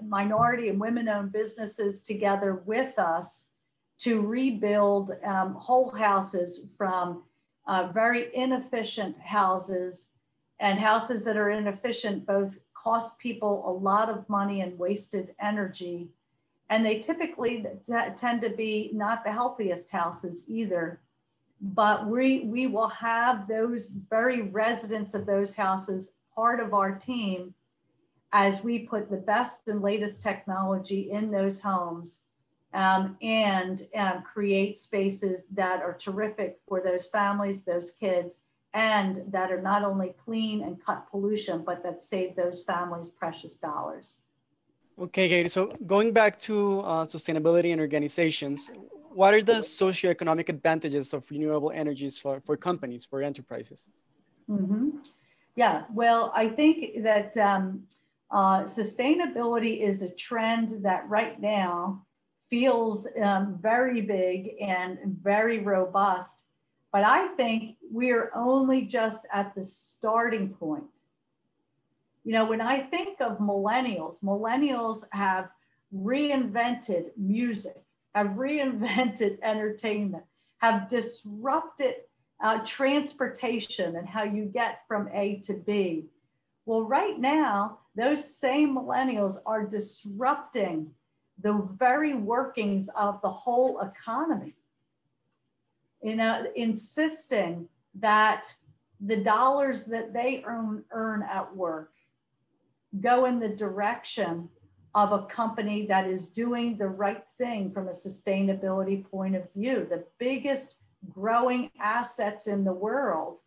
minority 0.06 0.68
and 0.68 0.80
women 0.80 1.08
owned 1.08 1.32
businesses 1.32 2.00
together 2.00 2.62
with 2.64 2.98
us 2.98 3.46
to 3.98 4.20
rebuild 4.20 5.12
um, 5.24 5.54
whole 5.54 5.90
houses 5.90 6.60
from 6.76 7.24
uh, 7.66 7.90
very 7.92 8.34
inefficient 8.34 9.18
houses 9.18 10.08
and 10.60 10.78
houses 10.78 11.24
that 11.24 11.36
are 11.36 11.50
inefficient 11.50 12.26
both 12.26 12.58
cost 12.74 13.18
people 13.18 13.64
a 13.66 13.70
lot 13.70 14.08
of 14.08 14.28
money 14.28 14.60
and 14.60 14.78
wasted 14.78 15.34
energy. 15.40 16.08
And 16.70 16.84
they 16.84 16.98
typically 16.98 17.64
tend 18.16 18.40
to 18.42 18.50
be 18.50 18.90
not 18.92 19.24
the 19.24 19.32
healthiest 19.32 19.90
houses 19.90 20.44
either. 20.46 21.00
But 21.60 22.06
we, 22.06 22.40
we 22.40 22.66
will 22.66 22.88
have 22.88 23.48
those 23.48 23.86
very 23.86 24.42
residents 24.42 25.14
of 25.14 25.26
those 25.26 25.54
houses 25.54 26.10
part 26.34 26.60
of 26.60 26.72
our 26.72 26.94
team 26.94 27.52
as 28.32 28.62
we 28.62 28.80
put 28.80 29.10
the 29.10 29.16
best 29.16 29.66
and 29.66 29.82
latest 29.82 30.22
technology 30.22 31.10
in 31.10 31.30
those 31.30 31.58
homes 31.58 32.20
um, 32.74 33.16
and 33.22 33.86
um, 33.96 34.22
create 34.22 34.78
spaces 34.78 35.46
that 35.52 35.80
are 35.82 35.94
terrific 35.94 36.58
for 36.68 36.80
those 36.80 37.06
families, 37.06 37.62
those 37.62 37.92
kids, 37.92 38.38
and 38.74 39.22
that 39.28 39.50
are 39.50 39.60
not 39.60 39.82
only 39.82 40.14
clean 40.24 40.62
and 40.62 40.84
cut 40.84 41.10
pollution, 41.10 41.62
but 41.64 41.82
that 41.82 42.02
save 42.02 42.36
those 42.36 42.62
families 42.62 43.08
precious 43.08 43.56
dollars. 43.56 44.16
Okay, 45.00 45.28
Katie. 45.28 45.48
So 45.48 45.74
going 45.86 46.12
back 46.12 46.38
to 46.40 46.80
uh, 46.80 47.04
sustainability 47.06 47.72
and 47.72 47.80
organizations, 47.80 48.70
what 49.14 49.32
are 49.32 49.42
the 49.42 49.54
socioeconomic 49.54 50.48
advantages 50.48 51.14
of 51.14 51.30
renewable 51.30 51.70
energies 51.70 52.18
for, 52.18 52.40
for 52.44 52.56
companies, 52.56 53.04
for 53.04 53.22
enterprises? 53.22 53.88
Mm-hmm. 54.50 54.90
Yeah, 55.56 55.84
well, 55.92 56.32
I 56.34 56.48
think 56.48 57.02
that 57.02 57.36
um, 57.36 57.84
uh, 58.30 58.64
sustainability 58.64 59.80
is 59.82 60.02
a 60.02 60.08
trend 60.08 60.84
that 60.84 61.08
right 61.08 61.40
now 61.40 62.04
feels 62.50 63.06
um, 63.22 63.58
very 63.60 64.00
big 64.00 64.54
and 64.60 64.98
very 65.22 65.58
robust. 65.58 66.44
But 66.92 67.04
I 67.04 67.28
think 67.36 67.76
we're 67.90 68.30
only 68.34 68.82
just 68.82 69.20
at 69.32 69.54
the 69.54 69.64
starting 69.64 70.50
point. 70.50 70.84
You 72.24 72.32
know, 72.32 72.46
when 72.46 72.60
I 72.60 72.80
think 72.80 73.20
of 73.20 73.38
millennials, 73.38 74.22
millennials 74.22 75.04
have 75.12 75.50
reinvented 75.94 77.10
music, 77.16 77.76
have 78.14 78.28
reinvented 78.28 79.38
entertainment, 79.42 80.24
have 80.58 80.88
disrupted 80.88 81.94
uh, 82.42 82.58
transportation 82.64 83.96
and 83.96 84.08
how 84.08 84.22
you 84.22 84.44
get 84.44 84.80
from 84.86 85.08
A 85.12 85.40
to 85.46 85.54
B. 85.54 86.06
Well, 86.66 86.82
right 86.82 87.18
now, 87.18 87.78
those 87.96 88.36
same 88.36 88.76
millennials 88.76 89.36
are 89.46 89.64
disrupting 89.64 90.90
the 91.40 91.68
very 91.76 92.14
workings 92.14 92.88
of 92.90 93.20
the 93.22 93.30
whole 93.30 93.80
economy. 93.80 94.54
You 96.02 96.16
know, 96.16 96.46
insisting 96.54 97.68
that 97.96 98.52
the 99.00 99.16
dollars 99.16 99.84
that 99.86 100.12
they 100.12 100.42
earn, 100.46 100.84
earn 100.90 101.22
at 101.22 101.54
work 101.54 101.92
go 103.00 103.26
in 103.26 103.38
the 103.38 103.48
direction 103.48 104.48
of 104.94 105.12
a 105.12 105.26
company 105.26 105.86
that 105.86 106.06
is 106.06 106.26
doing 106.26 106.76
the 106.76 106.88
right 106.88 107.24
thing 107.36 107.70
from 107.70 107.88
a 107.88 107.92
sustainability 107.92 109.08
point 109.08 109.36
of 109.36 109.52
view. 109.52 109.86
The 109.88 110.04
biggest 110.18 110.76
growing 111.10 111.70
assets 111.78 112.46
in 112.46 112.64
the 112.64 112.72
world 112.72 113.40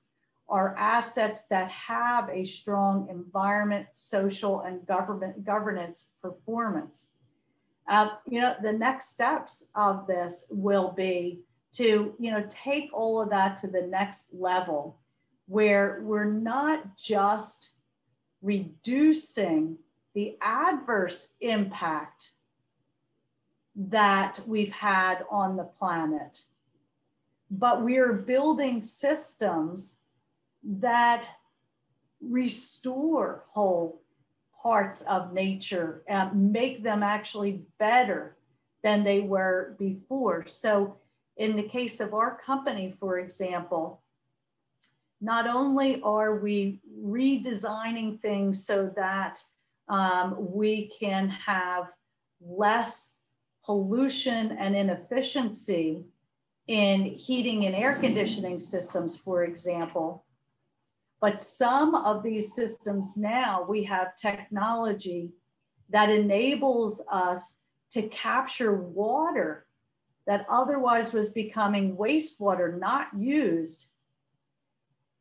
are 0.48 0.76
assets 0.78 1.42
that 1.50 1.70
have 1.70 2.30
a 2.30 2.46
strong 2.46 3.08
environment, 3.10 3.88
social, 3.96 4.62
and 4.62 4.86
government 4.86 5.46
governance 5.46 6.08
performance. 6.22 7.08
Uh, 7.88 8.10
you 8.28 8.40
know, 8.40 8.56
the 8.62 8.72
next 8.72 9.12
steps 9.12 9.64
of 9.76 10.08
this 10.08 10.48
will 10.50 10.92
be 10.92 11.42
to, 11.74 12.14
you 12.20 12.32
know, 12.32 12.46
take 12.50 12.90
all 12.94 13.22
of 13.22 13.30
that 13.30 13.58
to 13.58 13.68
the 13.68 13.82
next 13.82 14.28
level 14.34 15.00
where 15.48 16.02
we're 16.04 16.24
not 16.24 16.98
just 16.98 17.72
reducing 18.42 19.78
the 20.14 20.38
adverse 20.42 21.34
impact 21.42 22.32
that 23.76 24.40
we've 24.46 24.72
had 24.72 25.24
on 25.30 25.56
the 25.56 25.64
planet, 25.64 26.44
but 27.50 27.84
we're 27.84 28.14
building 28.14 28.84
systems 28.84 29.96
that 30.64 31.28
restore 32.22 33.46
whole 33.50 34.02
parts 34.62 35.02
of 35.02 35.34
nature 35.34 36.04
and 36.08 36.52
make 36.52 36.84
them 36.84 37.04
actually 37.04 37.64
better 37.80 38.38
than 38.84 39.04
they 39.04 39.22
were 39.22 39.76
before. 39.80 40.46
So, 40.48 40.98
in 41.38 41.56
the 41.56 41.64
case 41.64 42.00
of 42.00 42.14
our 42.14 42.40
company, 42.46 42.92
for 42.92 43.20
example, 43.20 44.02
not 45.22 45.48
only 45.48 46.02
are 46.02 46.40
we 46.40 46.80
redesigning 47.00 48.20
things 48.22 48.66
so 48.66 48.92
that 48.96 49.42
um, 49.88 50.36
we 50.38 50.92
can 51.00 51.30
have 51.30 51.92
less 52.42 53.12
pollution 53.64 54.58
and 54.58 54.76
inefficiency 54.76 56.04
in 56.68 57.06
heating 57.06 57.66
and 57.66 57.76
air 57.76 57.96
conditioning 57.96 58.60
systems, 58.60 59.18
for 59.18 59.44
example, 59.44 60.26
but 61.22 61.40
some 61.40 61.94
of 61.94 62.24
these 62.24 62.54
systems 62.54 63.16
now, 63.16 63.64
we 63.70 63.84
have 63.84 64.18
technology 64.18 65.32
that 65.92 66.10
enables 66.10 67.00
us 67.12 67.56
to 67.92 68.02
capture 68.10 68.76
water 68.76 69.68
that 70.26 70.48
otherwise 70.50 71.14
was 71.14 71.30
becoming 71.30 71.96
wastewater, 71.96 72.80
not 72.80 73.08
used, 73.16 73.86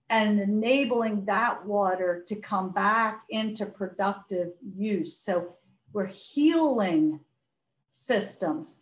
and 0.08 0.40
enabling 0.40 1.24
that 1.26 1.64
water 1.66 2.24
to 2.26 2.34
come 2.34 2.70
back 2.70 3.22
into 3.28 3.66
productive 3.66 4.52
use. 4.74 5.18
So 5.18 5.54
we're 5.92 6.06
healing 6.06 7.20
systems. 7.92 8.78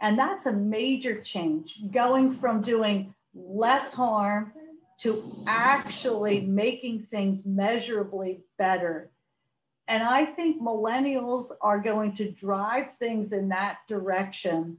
And 0.00 0.18
that's 0.18 0.46
a 0.46 0.52
major 0.52 1.20
change, 1.20 1.78
going 1.90 2.36
from 2.38 2.62
doing 2.62 3.14
less 3.34 3.92
harm 3.92 4.52
to 4.98 5.44
actually 5.46 6.40
making 6.40 7.02
things 7.02 7.44
measurably 7.44 8.40
better. 8.58 9.10
And 9.88 10.02
I 10.02 10.24
think 10.24 10.62
millennials 10.62 11.50
are 11.60 11.78
going 11.78 12.14
to 12.16 12.30
drive 12.30 12.94
things 12.98 13.32
in 13.32 13.48
that 13.50 13.78
direction 13.88 14.78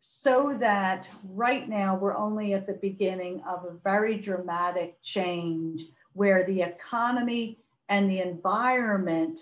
so 0.00 0.56
that 0.60 1.08
right 1.24 1.68
now 1.68 1.96
we're 1.96 2.16
only 2.16 2.54
at 2.54 2.66
the 2.66 2.74
beginning 2.74 3.42
of 3.46 3.64
a 3.64 3.76
very 3.82 4.16
dramatic 4.16 5.02
change 5.02 5.82
where 6.12 6.44
the 6.46 6.62
economy 6.62 7.58
and 7.88 8.10
the 8.10 8.20
environment 8.20 9.40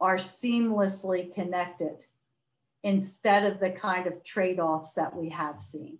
are 0.00 0.16
seamlessly 0.16 1.32
connected 1.34 2.04
instead 2.82 3.44
of 3.44 3.60
the 3.60 3.70
kind 3.70 4.06
of 4.06 4.24
trade-offs 4.24 4.94
that 4.94 5.14
we 5.14 5.28
have 5.28 5.62
seen. 5.62 5.98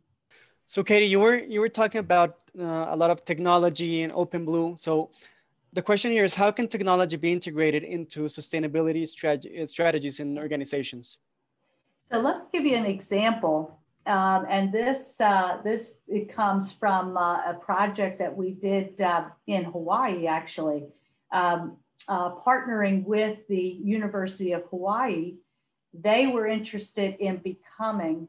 So 0.64 0.82
Katie, 0.82 1.06
you 1.06 1.20
were 1.20 1.34
you 1.36 1.60
were 1.60 1.68
talking 1.68 1.98
about 1.98 2.39
uh, 2.58 2.86
a 2.90 2.96
lot 2.96 3.10
of 3.10 3.24
technology 3.24 4.02
and 4.02 4.12
OpenBlue. 4.12 4.78
So 4.78 5.10
the 5.72 5.82
question 5.82 6.10
here 6.10 6.24
is 6.24 6.34
how 6.34 6.50
can 6.50 6.68
technology 6.68 7.16
be 7.16 7.32
integrated 7.32 7.84
into 7.84 8.22
sustainability 8.22 9.02
strat 9.02 9.68
strategies 9.68 10.20
in 10.20 10.38
organizations? 10.38 11.18
So 12.10 12.18
let 12.18 12.38
me 12.38 12.42
give 12.52 12.64
you 12.64 12.76
an 12.76 12.86
example. 12.86 13.78
Um, 14.06 14.46
and 14.48 14.72
this 14.72 15.20
uh, 15.20 15.58
this 15.62 15.98
it 16.08 16.34
comes 16.34 16.72
from 16.72 17.16
uh, 17.16 17.50
a 17.50 17.54
project 17.54 18.18
that 18.18 18.34
we 18.34 18.52
did 18.52 19.00
uh, 19.00 19.26
in 19.46 19.64
Hawaii, 19.64 20.26
actually, 20.26 20.86
um, 21.32 21.76
uh, 22.08 22.34
partnering 22.34 23.04
with 23.04 23.38
the 23.48 23.78
University 23.84 24.52
of 24.52 24.64
Hawaii. 24.70 25.34
They 25.92 26.26
were 26.26 26.46
interested 26.46 27.16
in 27.20 27.36
becoming 27.36 28.28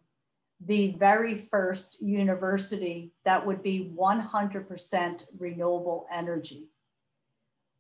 the 0.65 0.95
very 0.99 1.47
first 1.51 2.01
university 2.01 3.11
that 3.25 3.45
would 3.45 3.63
be 3.63 3.91
100% 3.97 5.21
renewable 5.37 6.07
energy. 6.13 6.67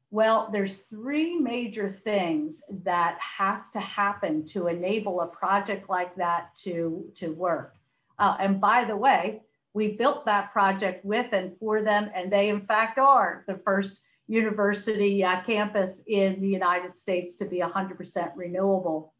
Well, 0.09 0.49
there's 0.51 0.79
three 0.79 1.37
major 1.39 1.89
things 1.89 2.61
that 2.83 3.17
have 3.19 3.71
to 3.71 3.79
happen 3.79 4.45
to 4.47 4.67
enable 4.67 5.21
a 5.21 5.27
project 5.27 5.89
like 5.89 6.15
that 6.17 6.55
to, 6.63 7.05
to 7.15 7.31
work. 7.31 7.75
Uh, 8.19 8.35
and 8.39 8.59
by 8.59 8.83
the 8.83 8.95
way, 8.95 9.43
we 9.73 9.89
built 9.89 10.25
that 10.25 10.51
project 10.51 11.05
with 11.05 11.31
and 11.31 11.57
for 11.59 11.81
them, 11.81 12.11
and 12.13 12.31
they 12.31 12.49
in 12.49 12.61
fact 12.61 12.99
are 12.99 13.45
the 13.47 13.55
first 13.55 14.01
university 14.27 15.23
uh, 15.23 15.41
campus 15.43 16.01
in 16.07 16.41
the 16.41 16.47
United 16.47 16.97
States 16.97 17.35
to 17.37 17.45
be 17.45 17.59
100% 17.59 18.31
renewable. 18.35 19.13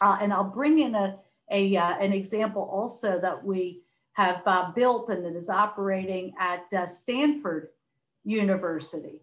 Uh, 0.00 0.18
and 0.20 0.32
I'll 0.32 0.44
bring 0.44 0.78
in 0.78 0.94
a, 0.94 1.16
a 1.52 1.76
uh, 1.76 1.98
an 2.00 2.12
example 2.12 2.68
also 2.72 3.20
that 3.20 3.44
we 3.44 3.82
have 4.14 4.42
uh, 4.46 4.70
built 4.72 5.08
and 5.08 5.24
that 5.24 5.36
is 5.36 5.48
operating 5.48 6.34
at 6.38 6.64
uh, 6.72 6.86
Stanford 6.86 7.68
University. 8.24 9.20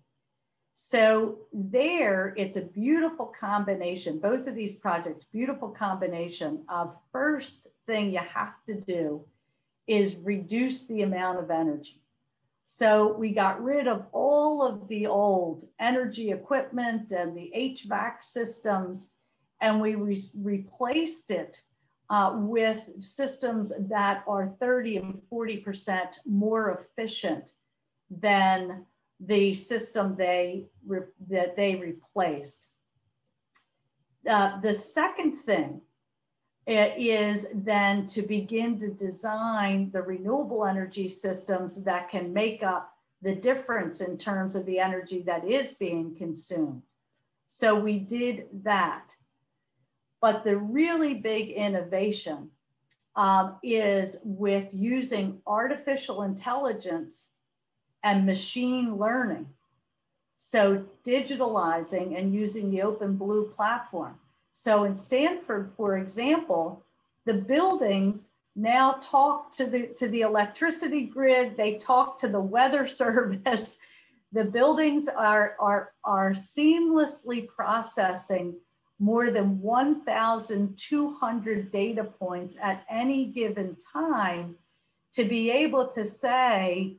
So 0.82 1.40
there, 1.52 2.34
it's 2.38 2.56
a 2.56 2.62
beautiful 2.62 3.34
combination, 3.38 4.18
both 4.18 4.48
of 4.48 4.56
these 4.56 4.76
projects, 4.76 5.26
beautiful 5.26 5.68
combination 5.68 6.64
of 6.70 6.96
first 7.12 7.68
thing 7.86 8.14
you 8.14 8.20
have 8.20 8.54
to 8.68 8.76
do 8.76 9.26
is 9.88 10.16
reduce 10.16 10.86
the 10.86 11.02
amount 11.02 11.40
of 11.40 11.52
energy. 11.52 12.02
So 12.68 13.14
we 13.14 13.32
got 13.32 13.62
rid 13.62 13.88
of 13.88 14.06
all 14.14 14.66
of 14.66 14.88
the 14.88 15.08
old 15.08 15.68
energy 15.80 16.32
equipment 16.32 17.12
and 17.12 17.36
the 17.36 17.52
HVAC 17.56 18.22
systems, 18.24 19.10
and 19.60 19.82
we 19.82 19.96
re 19.96 20.22
replaced 20.38 21.32
it 21.32 21.62
uh, 22.10 22.34
with 22.36 22.82
systems 23.00 23.72
that 23.90 24.24
are 24.28 24.54
30 24.60 24.98
and 24.98 25.22
40% 25.32 26.08
more 26.26 26.88
efficient 26.98 27.54
than 28.10 28.86
the 29.20 29.54
system 29.54 30.16
they 30.16 30.68
that 31.30 31.56
they 31.56 31.76
replaced. 31.76 32.68
Uh, 34.28 34.60
the 34.62 34.74
second 34.74 35.42
thing 35.44 35.82
is 36.68 37.48
then 37.54 38.06
to 38.08 38.22
begin 38.22 38.80
to 38.80 38.90
design 38.90 39.90
the 39.92 40.02
renewable 40.02 40.66
energy 40.66 41.10
systems 41.10 41.84
that 41.84 42.10
can 42.10 42.32
make 42.32 42.64
up 42.64 42.94
the 43.22 43.36
difference 43.36 44.02
in 44.02 44.18
terms 44.18 44.56
of 44.56 44.66
the 44.66 44.80
energy 44.80 45.22
that 45.24 45.46
is 45.46 45.74
being 45.74 46.16
consumed. 46.16 46.82
So 47.48 47.78
we 47.78 48.00
did 48.00 48.46
that. 48.64 49.04
But 50.22 50.44
the 50.44 50.58
really 50.58 51.14
big 51.14 51.50
innovation 51.50 52.50
um, 53.16 53.58
is 53.64 54.18
with 54.24 54.68
using 54.72 55.42
artificial 55.48 56.24
intelligence 56.24 57.28
and 58.04 58.26
machine 58.26 58.98
learning. 58.98 59.48
So 60.38 60.86
digitalizing 61.06 62.18
and 62.18 62.34
using 62.34 62.72
the 62.72 62.80
OpenBlue 62.80 63.54
platform. 63.54 64.18
So 64.54 64.86
in 64.86 64.96
Stanford, 64.96 65.72
for 65.76 65.98
example, 65.98 66.84
the 67.26 67.34
buildings 67.34 68.30
now 68.56 68.98
talk 69.02 69.52
to 69.54 69.66
the 69.66 69.88
to 69.98 70.08
the 70.08 70.22
electricity 70.22 71.06
grid, 71.06 71.56
they 71.56 71.76
talk 71.78 72.20
to 72.20 72.28
the 72.28 72.40
weather 72.40 72.88
service. 73.02 73.78
The 74.32 74.44
buildings 74.44 75.08
are, 75.08 75.56
are, 75.60 75.94
are 76.04 76.32
seamlessly 76.34 77.48
processing 77.48 78.56
more 79.00 79.32
than 79.32 79.60
1,200 79.62 81.72
data 81.72 82.04
points 82.04 82.56
at 82.62 82.84
any 82.90 83.26
given 83.26 83.78
time 83.92 84.56
to 85.14 85.24
be 85.24 85.50
able 85.50 85.88
to 85.88 86.08
say, 86.08 86.98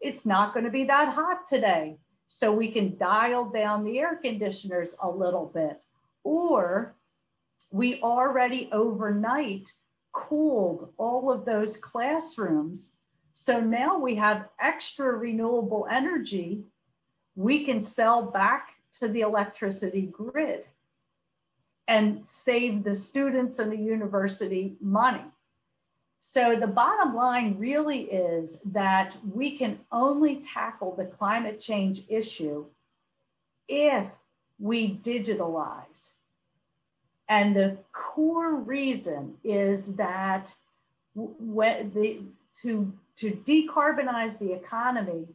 it's 0.00 0.24
not 0.24 0.54
going 0.54 0.64
to 0.64 0.70
be 0.70 0.84
that 0.84 1.12
hot 1.12 1.46
today. 1.48 1.98
So 2.28 2.52
we 2.52 2.70
can 2.70 2.96
dial 2.96 3.46
down 3.46 3.84
the 3.84 3.98
air 3.98 4.14
conditioners 4.16 4.94
a 5.02 5.10
little 5.10 5.50
bit. 5.52 5.82
Or 6.24 6.94
we 7.70 8.00
already 8.00 8.70
overnight 8.72 9.70
cooled 10.12 10.92
all 10.96 11.30
of 11.30 11.44
those 11.44 11.76
classrooms. 11.76 12.92
So 13.34 13.60
now 13.60 13.98
we 13.98 14.14
have 14.16 14.48
extra 14.60 15.14
renewable 15.16 15.86
energy 15.90 16.64
we 17.36 17.64
can 17.64 17.84
sell 17.84 18.22
back 18.22 18.70
to 18.98 19.06
the 19.06 19.20
electricity 19.20 20.08
grid 20.10 20.64
and 21.88 22.24
save 22.24 22.84
the 22.84 22.96
students 22.96 23.58
and 23.58 23.70
the 23.70 23.76
university 23.76 24.76
money. 24.80 25.24
So 26.20 26.56
the 26.58 26.66
bottom 26.66 27.14
line 27.14 27.56
really 27.58 28.00
is 28.00 28.58
that 28.64 29.16
we 29.32 29.56
can 29.56 29.78
only 29.92 30.42
tackle 30.42 30.96
the 30.96 31.04
climate 31.04 31.60
change 31.60 32.02
issue 32.08 32.66
if 33.68 34.06
we 34.58 34.96
digitalize. 34.96 36.12
And 37.28 37.54
the 37.54 37.78
core 37.92 38.54
reason 38.54 39.34
is 39.44 39.86
that 39.96 40.52
when 41.14 41.92
the, 41.92 42.20
to, 42.62 42.92
to 43.16 43.30
decarbonize 43.46 44.38
the 44.38 44.52
economy, 44.52 45.26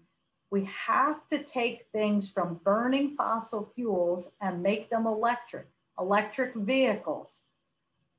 we 0.50 0.66
have 0.66 1.28
to 1.30 1.42
take 1.44 1.88
things 1.94 2.30
from 2.30 2.60
burning 2.64 3.16
fossil 3.16 3.72
fuels 3.76 4.30
and 4.42 4.62
make 4.62 4.90
them 4.90 5.08
electric, 5.08 5.68
electric 5.99 6.56
vehicles, 6.56 7.41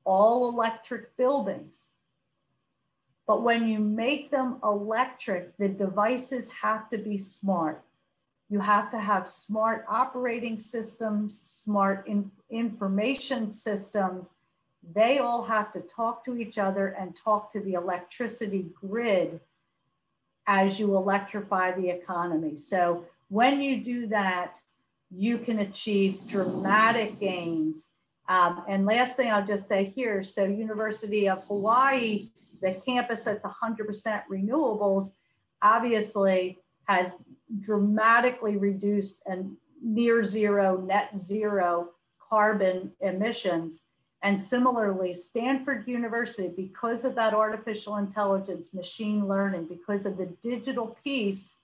all 0.05 0.49
electric 0.49 1.15
buildings 1.17 1.83
but 3.25 3.41
when 3.41 3.67
you 3.67 3.79
make 3.79 4.31
them 4.31 4.59
electric, 4.63 5.57
the 5.57 5.69
devices 5.69 6.49
have 6.61 6.89
to 6.89 6.97
be 6.97 7.17
smart. 7.17 7.83
You 8.49 8.59
have 8.59 8.91
to 8.91 8.99
have 8.99 9.29
smart 9.29 9.85
operating 9.87 10.59
systems, 10.59 11.41
smart 11.41 12.05
in 12.07 12.29
information 12.49 13.51
systems. 13.51 14.31
They 14.93 15.19
all 15.19 15.43
have 15.43 15.71
to 15.73 15.79
talk 15.79 16.25
to 16.25 16.37
each 16.37 16.57
other 16.57 16.89
and 16.89 17.15
talk 17.15 17.53
to 17.53 17.61
the 17.61 17.73
electricity 17.73 18.67
grid 18.73 19.39
as 20.45 20.77
you 20.77 20.95
electrify 20.97 21.71
the 21.71 21.89
economy. 21.89 22.57
So 22.57 23.05
when 23.29 23.61
you 23.61 23.77
do 23.77 24.07
that, 24.07 24.59
you 25.13 25.37
can 25.37 25.59
achieve 25.59 26.21
dramatic 26.27 27.19
gains. 27.19 27.87
Um, 28.29 28.63
and 28.67 28.85
last 28.85 29.15
thing 29.15 29.29
I'll 29.31 29.45
just 29.45 29.67
say 29.67 29.85
here, 29.85 30.23
so 30.23 30.43
University 30.43 31.29
of 31.29 31.43
Hawaii 31.45 32.29
the 32.63 32.73
campus 32.85 33.23
that's 33.23 33.45
100% 33.45 34.21
renewables 34.31 35.11
obviously 35.61 36.59
has 36.85 37.11
dramatically 37.59 38.57
reduced 38.57 39.21
and 39.27 39.55
near 39.83 40.23
zero, 40.23 40.77
net 40.77 41.11
zero 41.19 41.89
carbon 42.17 42.91
emissions. 43.01 43.81
And 44.23 44.39
similarly, 44.39 45.13
Stanford 45.13 45.85
University, 45.85 46.49
because 46.55 47.03
of 47.03 47.15
that 47.15 47.33
artificial 47.33 47.97
intelligence, 47.97 48.73
machine 48.73 49.27
learning, 49.27 49.67
because 49.67 50.05
of 50.05 50.17
the 50.17 50.33
digital 50.41 50.97
piece, 51.03 51.55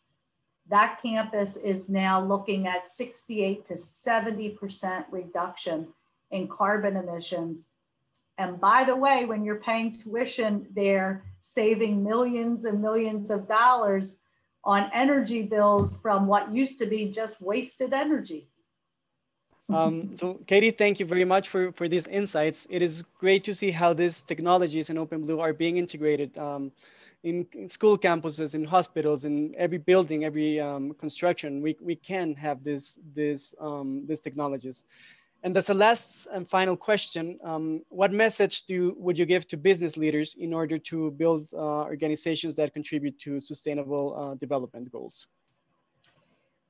that 0.70 1.02
campus 1.02 1.58
is 1.58 1.90
now 1.90 2.24
looking 2.24 2.68
at 2.68 2.88
68 2.88 3.66
to 3.66 3.74
70% 3.74 5.06
reduction 5.12 5.88
in 6.32 6.48
carbon 6.48 6.96
emissions 6.96 7.66
and 8.40 8.60
by 8.60 8.86
the 8.86 8.96
way, 8.96 9.26
when 9.26 9.44
you're 9.44 9.60
paying 9.60 10.00
tuition, 10.00 10.66
they're 10.74 11.26
saving 11.44 12.02
millions 12.02 12.64
and 12.64 12.82
millions 12.82 13.30
of 13.30 13.50
dollars 13.50 14.16
on 14.64 14.90
energy 14.94 15.42
bills 15.42 15.98
from 16.02 16.26
what 16.26 16.54
used 16.54 16.80
to 16.80 16.86
be 16.86 17.12
just 17.12 17.42
wasted 17.42 17.94
energy. 17.94 18.48
Um, 19.68 20.16
so 20.16 20.36
Katie, 20.48 20.72
thank 20.72 21.02
you 21.02 21.06
very 21.06 21.26
much 21.26 21.50
for, 21.50 21.74
for 21.74 21.90
these 21.90 22.08
insights. 22.08 22.66
It 22.70 22.82
is 22.82 23.04
great 23.20 23.44
to 23.44 23.54
see 23.54 23.72
how 23.72 23.92
these 23.94 24.22
technologies 24.22 24.90
in 24.90 24.96
OpenBlue 24.96 25.40
are 25.42 25.54
being 25.54 25.76
integrated 25.76 26.36
um, 26.38 26.72
in, 27.24 27.46
school 27.68 27.98
campuses, 27.98 28.56
in 28.56 28.64
hospitals, 28.64 29.26
in 29.26 29.54
every 29.58 29.78
building, 29.78 30.24
every 30.24 30.60
um, 30.60 30.94
construction. 30.94 31.62
We, 31.62 31.76
we 31.82 31.96
can 31.96 32.36
have 32.36 32.64
this, 32.64 33.00
this, 33.14 33.54
um, 33.60 34.06
these 34.08 34.22
technologies. 34.22 34.86
And 35.42 35.56
as 35.56 35.70
a 35.70 35.74
last 35.74 36.28
and 36.34 36.50
final 36.50 36.76
question, 36.76 37.40
um, 37.44 37.82
what 37.90 38.12
message 38.12 38.64
do 38.64 38.94
would 38.98 39.18
you 39.18 39.26
give 39.26 39.48
to 39.48 39.58
business 39.58 39.96
leaders 39.96 40.36
in 40.38 40.54
order 40.54 40.78
to 40.78 41.12
build 41.12 41.48
uh, 41.54 41.58
organizations 41.58 42.56
that 42.56 42.74
contribute 42.74 43.18
to 43.20 43.40
sustainable 43.40 44.16
uh, 44.18 44.36
development 44.36 44.92
goals? 44.92 45.28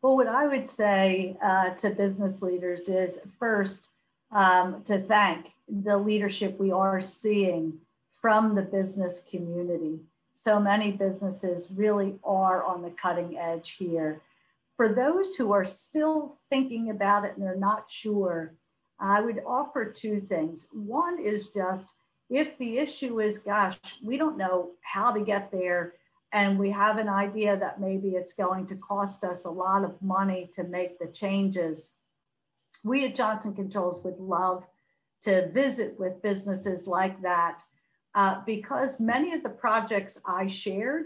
Well, 0.02 0.16
what 0.16 0.28
I 0.28 0.48
would 0.48 0.70
say 0.70 1.36
uh, 1.44 1.72
to 1.72 1.90
business 1.90 2.42
leaders 2.42 2.88
is 2.88 3.20
first 3.40 3.90
um, 4.32 4.84
to 4.86 5.02
thank 5.02 5.48
the 5.68 5.98
leadership 5.98 6.60
we 6.60 6.72
are 6.72 7.02
seeing 7.02 7.80
from 8.22 8.54
the 8.54 8.62
business 8.62 9.22
community. 9.30 10.00
So 10.39 10.58
many 10.58 10.91
businesses 10.91 11.69
really 11.69 12.15
are 12.23 12.63
on 12.63 12.82
the 12.82 12.91
cutting 12.91 13.38
edge 13.38 13.75
here. 13.78 14.21
For 14.78 14.88
those 14.88 15.36
who 15.36 15.52
are 15.52 15.65
still 15.65 16.38
thinking 16.49 16.91
about 16.91 17.25
it 17.25 17.36
and 17.36 17.45
they're 17.45 17.58
not 17.58 17.89
sure, 17.89 18.54
I 19.02 19.19
would 19.19 19.41
offer 19.45 19.91
two 19.91 20.21
things. 20.21 20.69
One 20.71 21.19
is 21.19 21.49
just 21.49 21.89
if 22.30 22.58
the 22.58 22.78
issue 22.78 23.19
is, 23.19 23.38
gosh, 23.38 23.78
we 24.02 24.15
don't 24.15 24.38
know 24.38 24.71
how 24.80 25.12
to 25.12 25.19
get 25.19 25.52
there, 25.52 25.95
and 26.32 26.58
we 26.58 26.71
have 26.71 26.99
an 26.99 27.10
idea 27.10 27.58
that 27.58 27.82
maybe 27.82 28.12
it's 28.12 28.32
going 28.32 28.65
to 28.67 28.75
cost 28.75 29.25
us 29.25 29.43
a 29.43 29.49
lot 29.49 29.84
of 29.84 30.02
money 30.02 30.49
to 30.56 30.63
make 30.63 30.99
the 30.99 31.08
changes, 31.08 31.95
we 32.86 33.06
at 33.06 33.13
Johnson 33.13 33.54
Controls 33.54 34.02
would 34.06 34.19
love 34.19 34.65
to 35.23 35.49
visit 35.49 35.99
with 35.99 36.21
businesses 36.21 36.88
like 36.88 37.21
that 37.23 37.62
uh, 38.15 38.41
because 38.45 39.00
many 39.00 39.34
of 39.34 39.43
the 39.43 39.50
projects 39.50 40.22
I 40.26 40.48
shared 40.48 41.06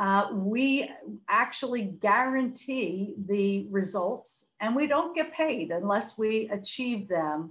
Uh, 0.00 0.28
we 0.32 0.88
actually 1.28 1.82
guarantee 1.82 3.14
the 3.26 3.66
results 3.70 4.46
and 4.60 4.74
we 4.74 4.86
don't 4.86 5.14
get 5.14 5.30
paid 5.32 5.70
unless 5.70 6.16
we 6.16 6.48
achieve 6.48 7.06
them. 7.06 7.50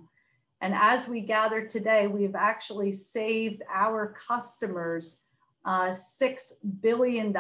And 0.62 0.73
as 0.73 1.08
we 1.08 1.21
gather 1.21 1.62
today, 1.67 2.08
we've 2.08 2.36
actually 2.36 2.93
saved 2.93 3.62
our 3.71 4.15
customers 4.28 5.21
uh, 5.63 5.89
$6 5.89 6.54
billion 6.82 7.36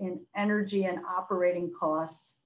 in 0.00 0.20
energy 0.34 0.84
and 0.84 1.00
operating 1.04 1.70
costs, 1.78 2.36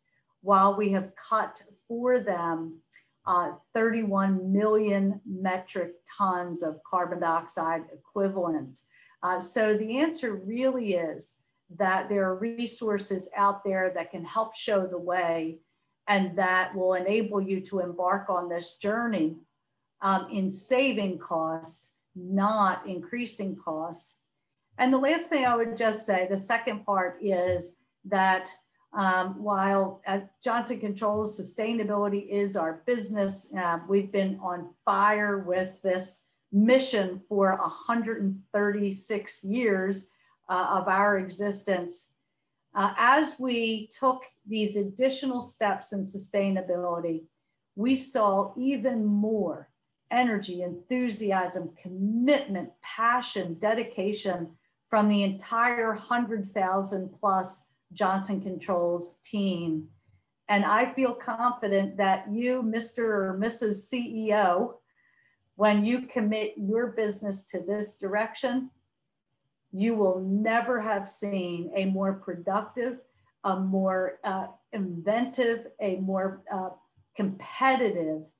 while 0.41 0.75
we 0.77 0.91
have 0.91 1.13
cut 1.15 1.63
for 1.87 2.19
them 2.19 2.81
uh, 3.27 3.53
31 3.73 4.53
million 4.53 5.21
metric 5.27 5.95
tons 6.19 6.63
of 6.63 6.81
carbon 6.89 7.21
dioxide 7.21 7.83
equivalent. 7.93 8.79
Uh, 9.23 9.41
so 9.41 9.77
the 9.77 9.99
answer 9.99 10.35
really 10.35 10.95
is 10.95 11.37
that 11.77 12.09
there 12.09 12.25
are 12.25 12.37
resources 12.37 13.29
out 13.37 13.65
there 13.65 13.91
that 13.95 14.11
can 14.11 14.25
help 14.25 14.55
show 14.55 14.87
the 14.87 14.99
way 14.99 15.59
and 16.07 16.37
that 16.37 16.75
will 16.75 16.95
enable 16.95 17.41
you 17.41 17.61
to 17.61 17.81
embark 17.81 18.29
on 18.29 18.49
this 18.49 18.77
journey 18.77 19.37
um, 20.03 20.29
in 20.31 20.53
saving 20.53 21.19
costs, 21.19 21.93
not 22.15 22.87
increasing 22.87 23.57
costs. 23.57 24.17
And 24.77 24.93
the 24.93 24.99
last 24.99 25.29
thing 25.29 25.47
I 25.47 25.57
would 25.57 25.79
just 25.79 26.05
say, 26.05 26.27
the 26.29 26.37
second 26.37 26.85
part 26.85 27.19
is 27.23 27.75
that 28.05 28.51
um, 28.95 29.43
while 29.43 30.01
at 30.07 30.31
Johnson 30.43 30.79
Controls, 30.79 31.39
sustainability 31.39 32.29
is 32.29 32.57
our 32.57 32.83
business, 32.87 33.53
uh, 33.59 33.79
we've 33.89 34.13
been 34.13 34.39
on 34.41 34.71
fire 34.85 35.39
with 35.39 35.83
this 35.83 36.21
mission 36.53 37.21
for 37.29 37.57
136 37.57 39.45
years 39.45 40.09
uh, 40.49 40.67
of 40.71 40.87
our 40.87 41.19
existence. 41.19 42.11
Uh, 42.77 42.95
as 42.97 43.35
we 43.39 43.89
took 43.99 44.23
these 44.47 44.77
additional 44.77 45.41
steps 45.41 45.93
in 45.93 46.05
sustainability, 46.05 47.25
we 47.75 47.97
saw 47.97 48.53
even 48.57 49.05
more 49.05 49.69
energy, 50.13 50.63
enthusiasm, 50.63 51.71
commitment, 51.81 52.71
passion, 52.83 53.55
dedication 53.55 54.49
from 54.89 55.09
the 55.09 55.25
entire 55.25 55.89
100,000 55.89 57.11
plus 57.19 57.64
Johnson 57.95 58.41
Controls 58.41 59.17
team. 59.25 59.89
And 60.49 60.65
I 60.65 60.93
feel 60.93 61.15
confident 61.15 61.97
that 61.97 62.27
you, 62.31 62.63
Mr. 62.63 62.99
or 62.99 63.39
Mrs. 63.41 63.89
CEO, 63.91 64.75
when 65.57 65.85
you 65.85 66.03
commit 66.03 66.55
your 66.57 66.89
business 66.89 67.45
to 67.51 67.61
this 67.61 67.97
direction, 67.97 68.71
you 69.73 69.95
will 69.95 70.21
never 70.21 70.81
have 70.81 71.09
seen 71.09 71.73
a 71.75 71.87
more 71.87 72.15
productive, 72.15 72.99
a 73.45 73.59
more 73.59 74.19
uh, 74.25 74.47
inventive, 74.73 75.67
a 75.81 75.97
more 75.97 76.43
uh, 76.53 76.71
competitive 77.17 78.31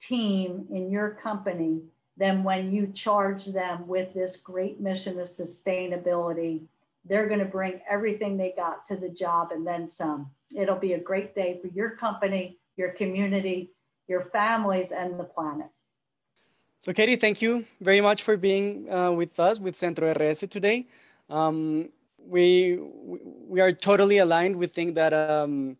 team 0.00 0.66
in 0.70 0.90
your 0.90 1.10
company 1.10 1.80
than 2.16 2.44
when 2.44 2.72
you 2.72 2.88
charge 2.88 3.46
them 3.46 3.86
with 3.86 4.12
this 4.14 4.36
great 4.36 4.80
mission 4.80 5.18
of 5.18 5.26
sustainability. 5.26 6.62
They're 7.04 7.26
going 7.26 7.40
to 7.40 7.46
bring 7.46 7.80
everything 7.88 8.36
they 8.36 8.52
got 8.56 8.86
to 8.86 8.96
the 8.96 9.08
job 9.08 9.50
and 9.52 9.66
then 9.66 9.88
some. 9.88 10.30
It'll 10.56 10.78
be 10.78 10.92
a 10.92 11.00
great 11.00 11.34
day 11.34 11.58
for 11.60 11.68
your 11.68 11.90
company, 11.90 12.58
your 12.76 12.90
community, 12.90 13.72
your 14.08 14.20
families, 14.20 14.92
and 14.92 15.18
the 15.18 15.24
planet. 15.24 15.68
So, 16.80 16.92
Katie, 16.92 17.16
thank 17.16 17.40
you 17.40 17.64
very 17.80 18.00
much 18.00 18.22
for 18.22 18.36
being 18.36 18.92
uh, 18.92 19.12
with 19.12 19.38
us 19.38 19.60
with 19.60 19.76
Centro 19.76 20.12
RS 20.12 20.40
today. 20.50 20.86
Um, 21.30 21.88
we 22.18 22.78
we 23.48 23.60
are 23.60 23.72
totally 23.72 24.18
aligned. 24.18 24.56
We 24.56 24.66
think 24.66 24.94
that 24.96 25.12
um, 25.12 25.76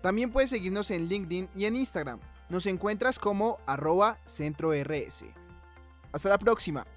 También 0.02 0.32
puedes 0.32 0.50
seguirnos 0.50 0.90
en 0.92 1.08
LinkedIn 1.08 1.50
y 1.56 1.66
en 1.66 1.76
Instagram. 1.76 2.20
Nos 2.50 2.66
encuentras 2.66 3.20
como 3.20 3.60
arroba 3.68 4.18
centro 4.26 4.74
RS. 4.74 5.26
Hasta 6.12 6.30
la 6.30 6.40
próxima. 6.40 6.88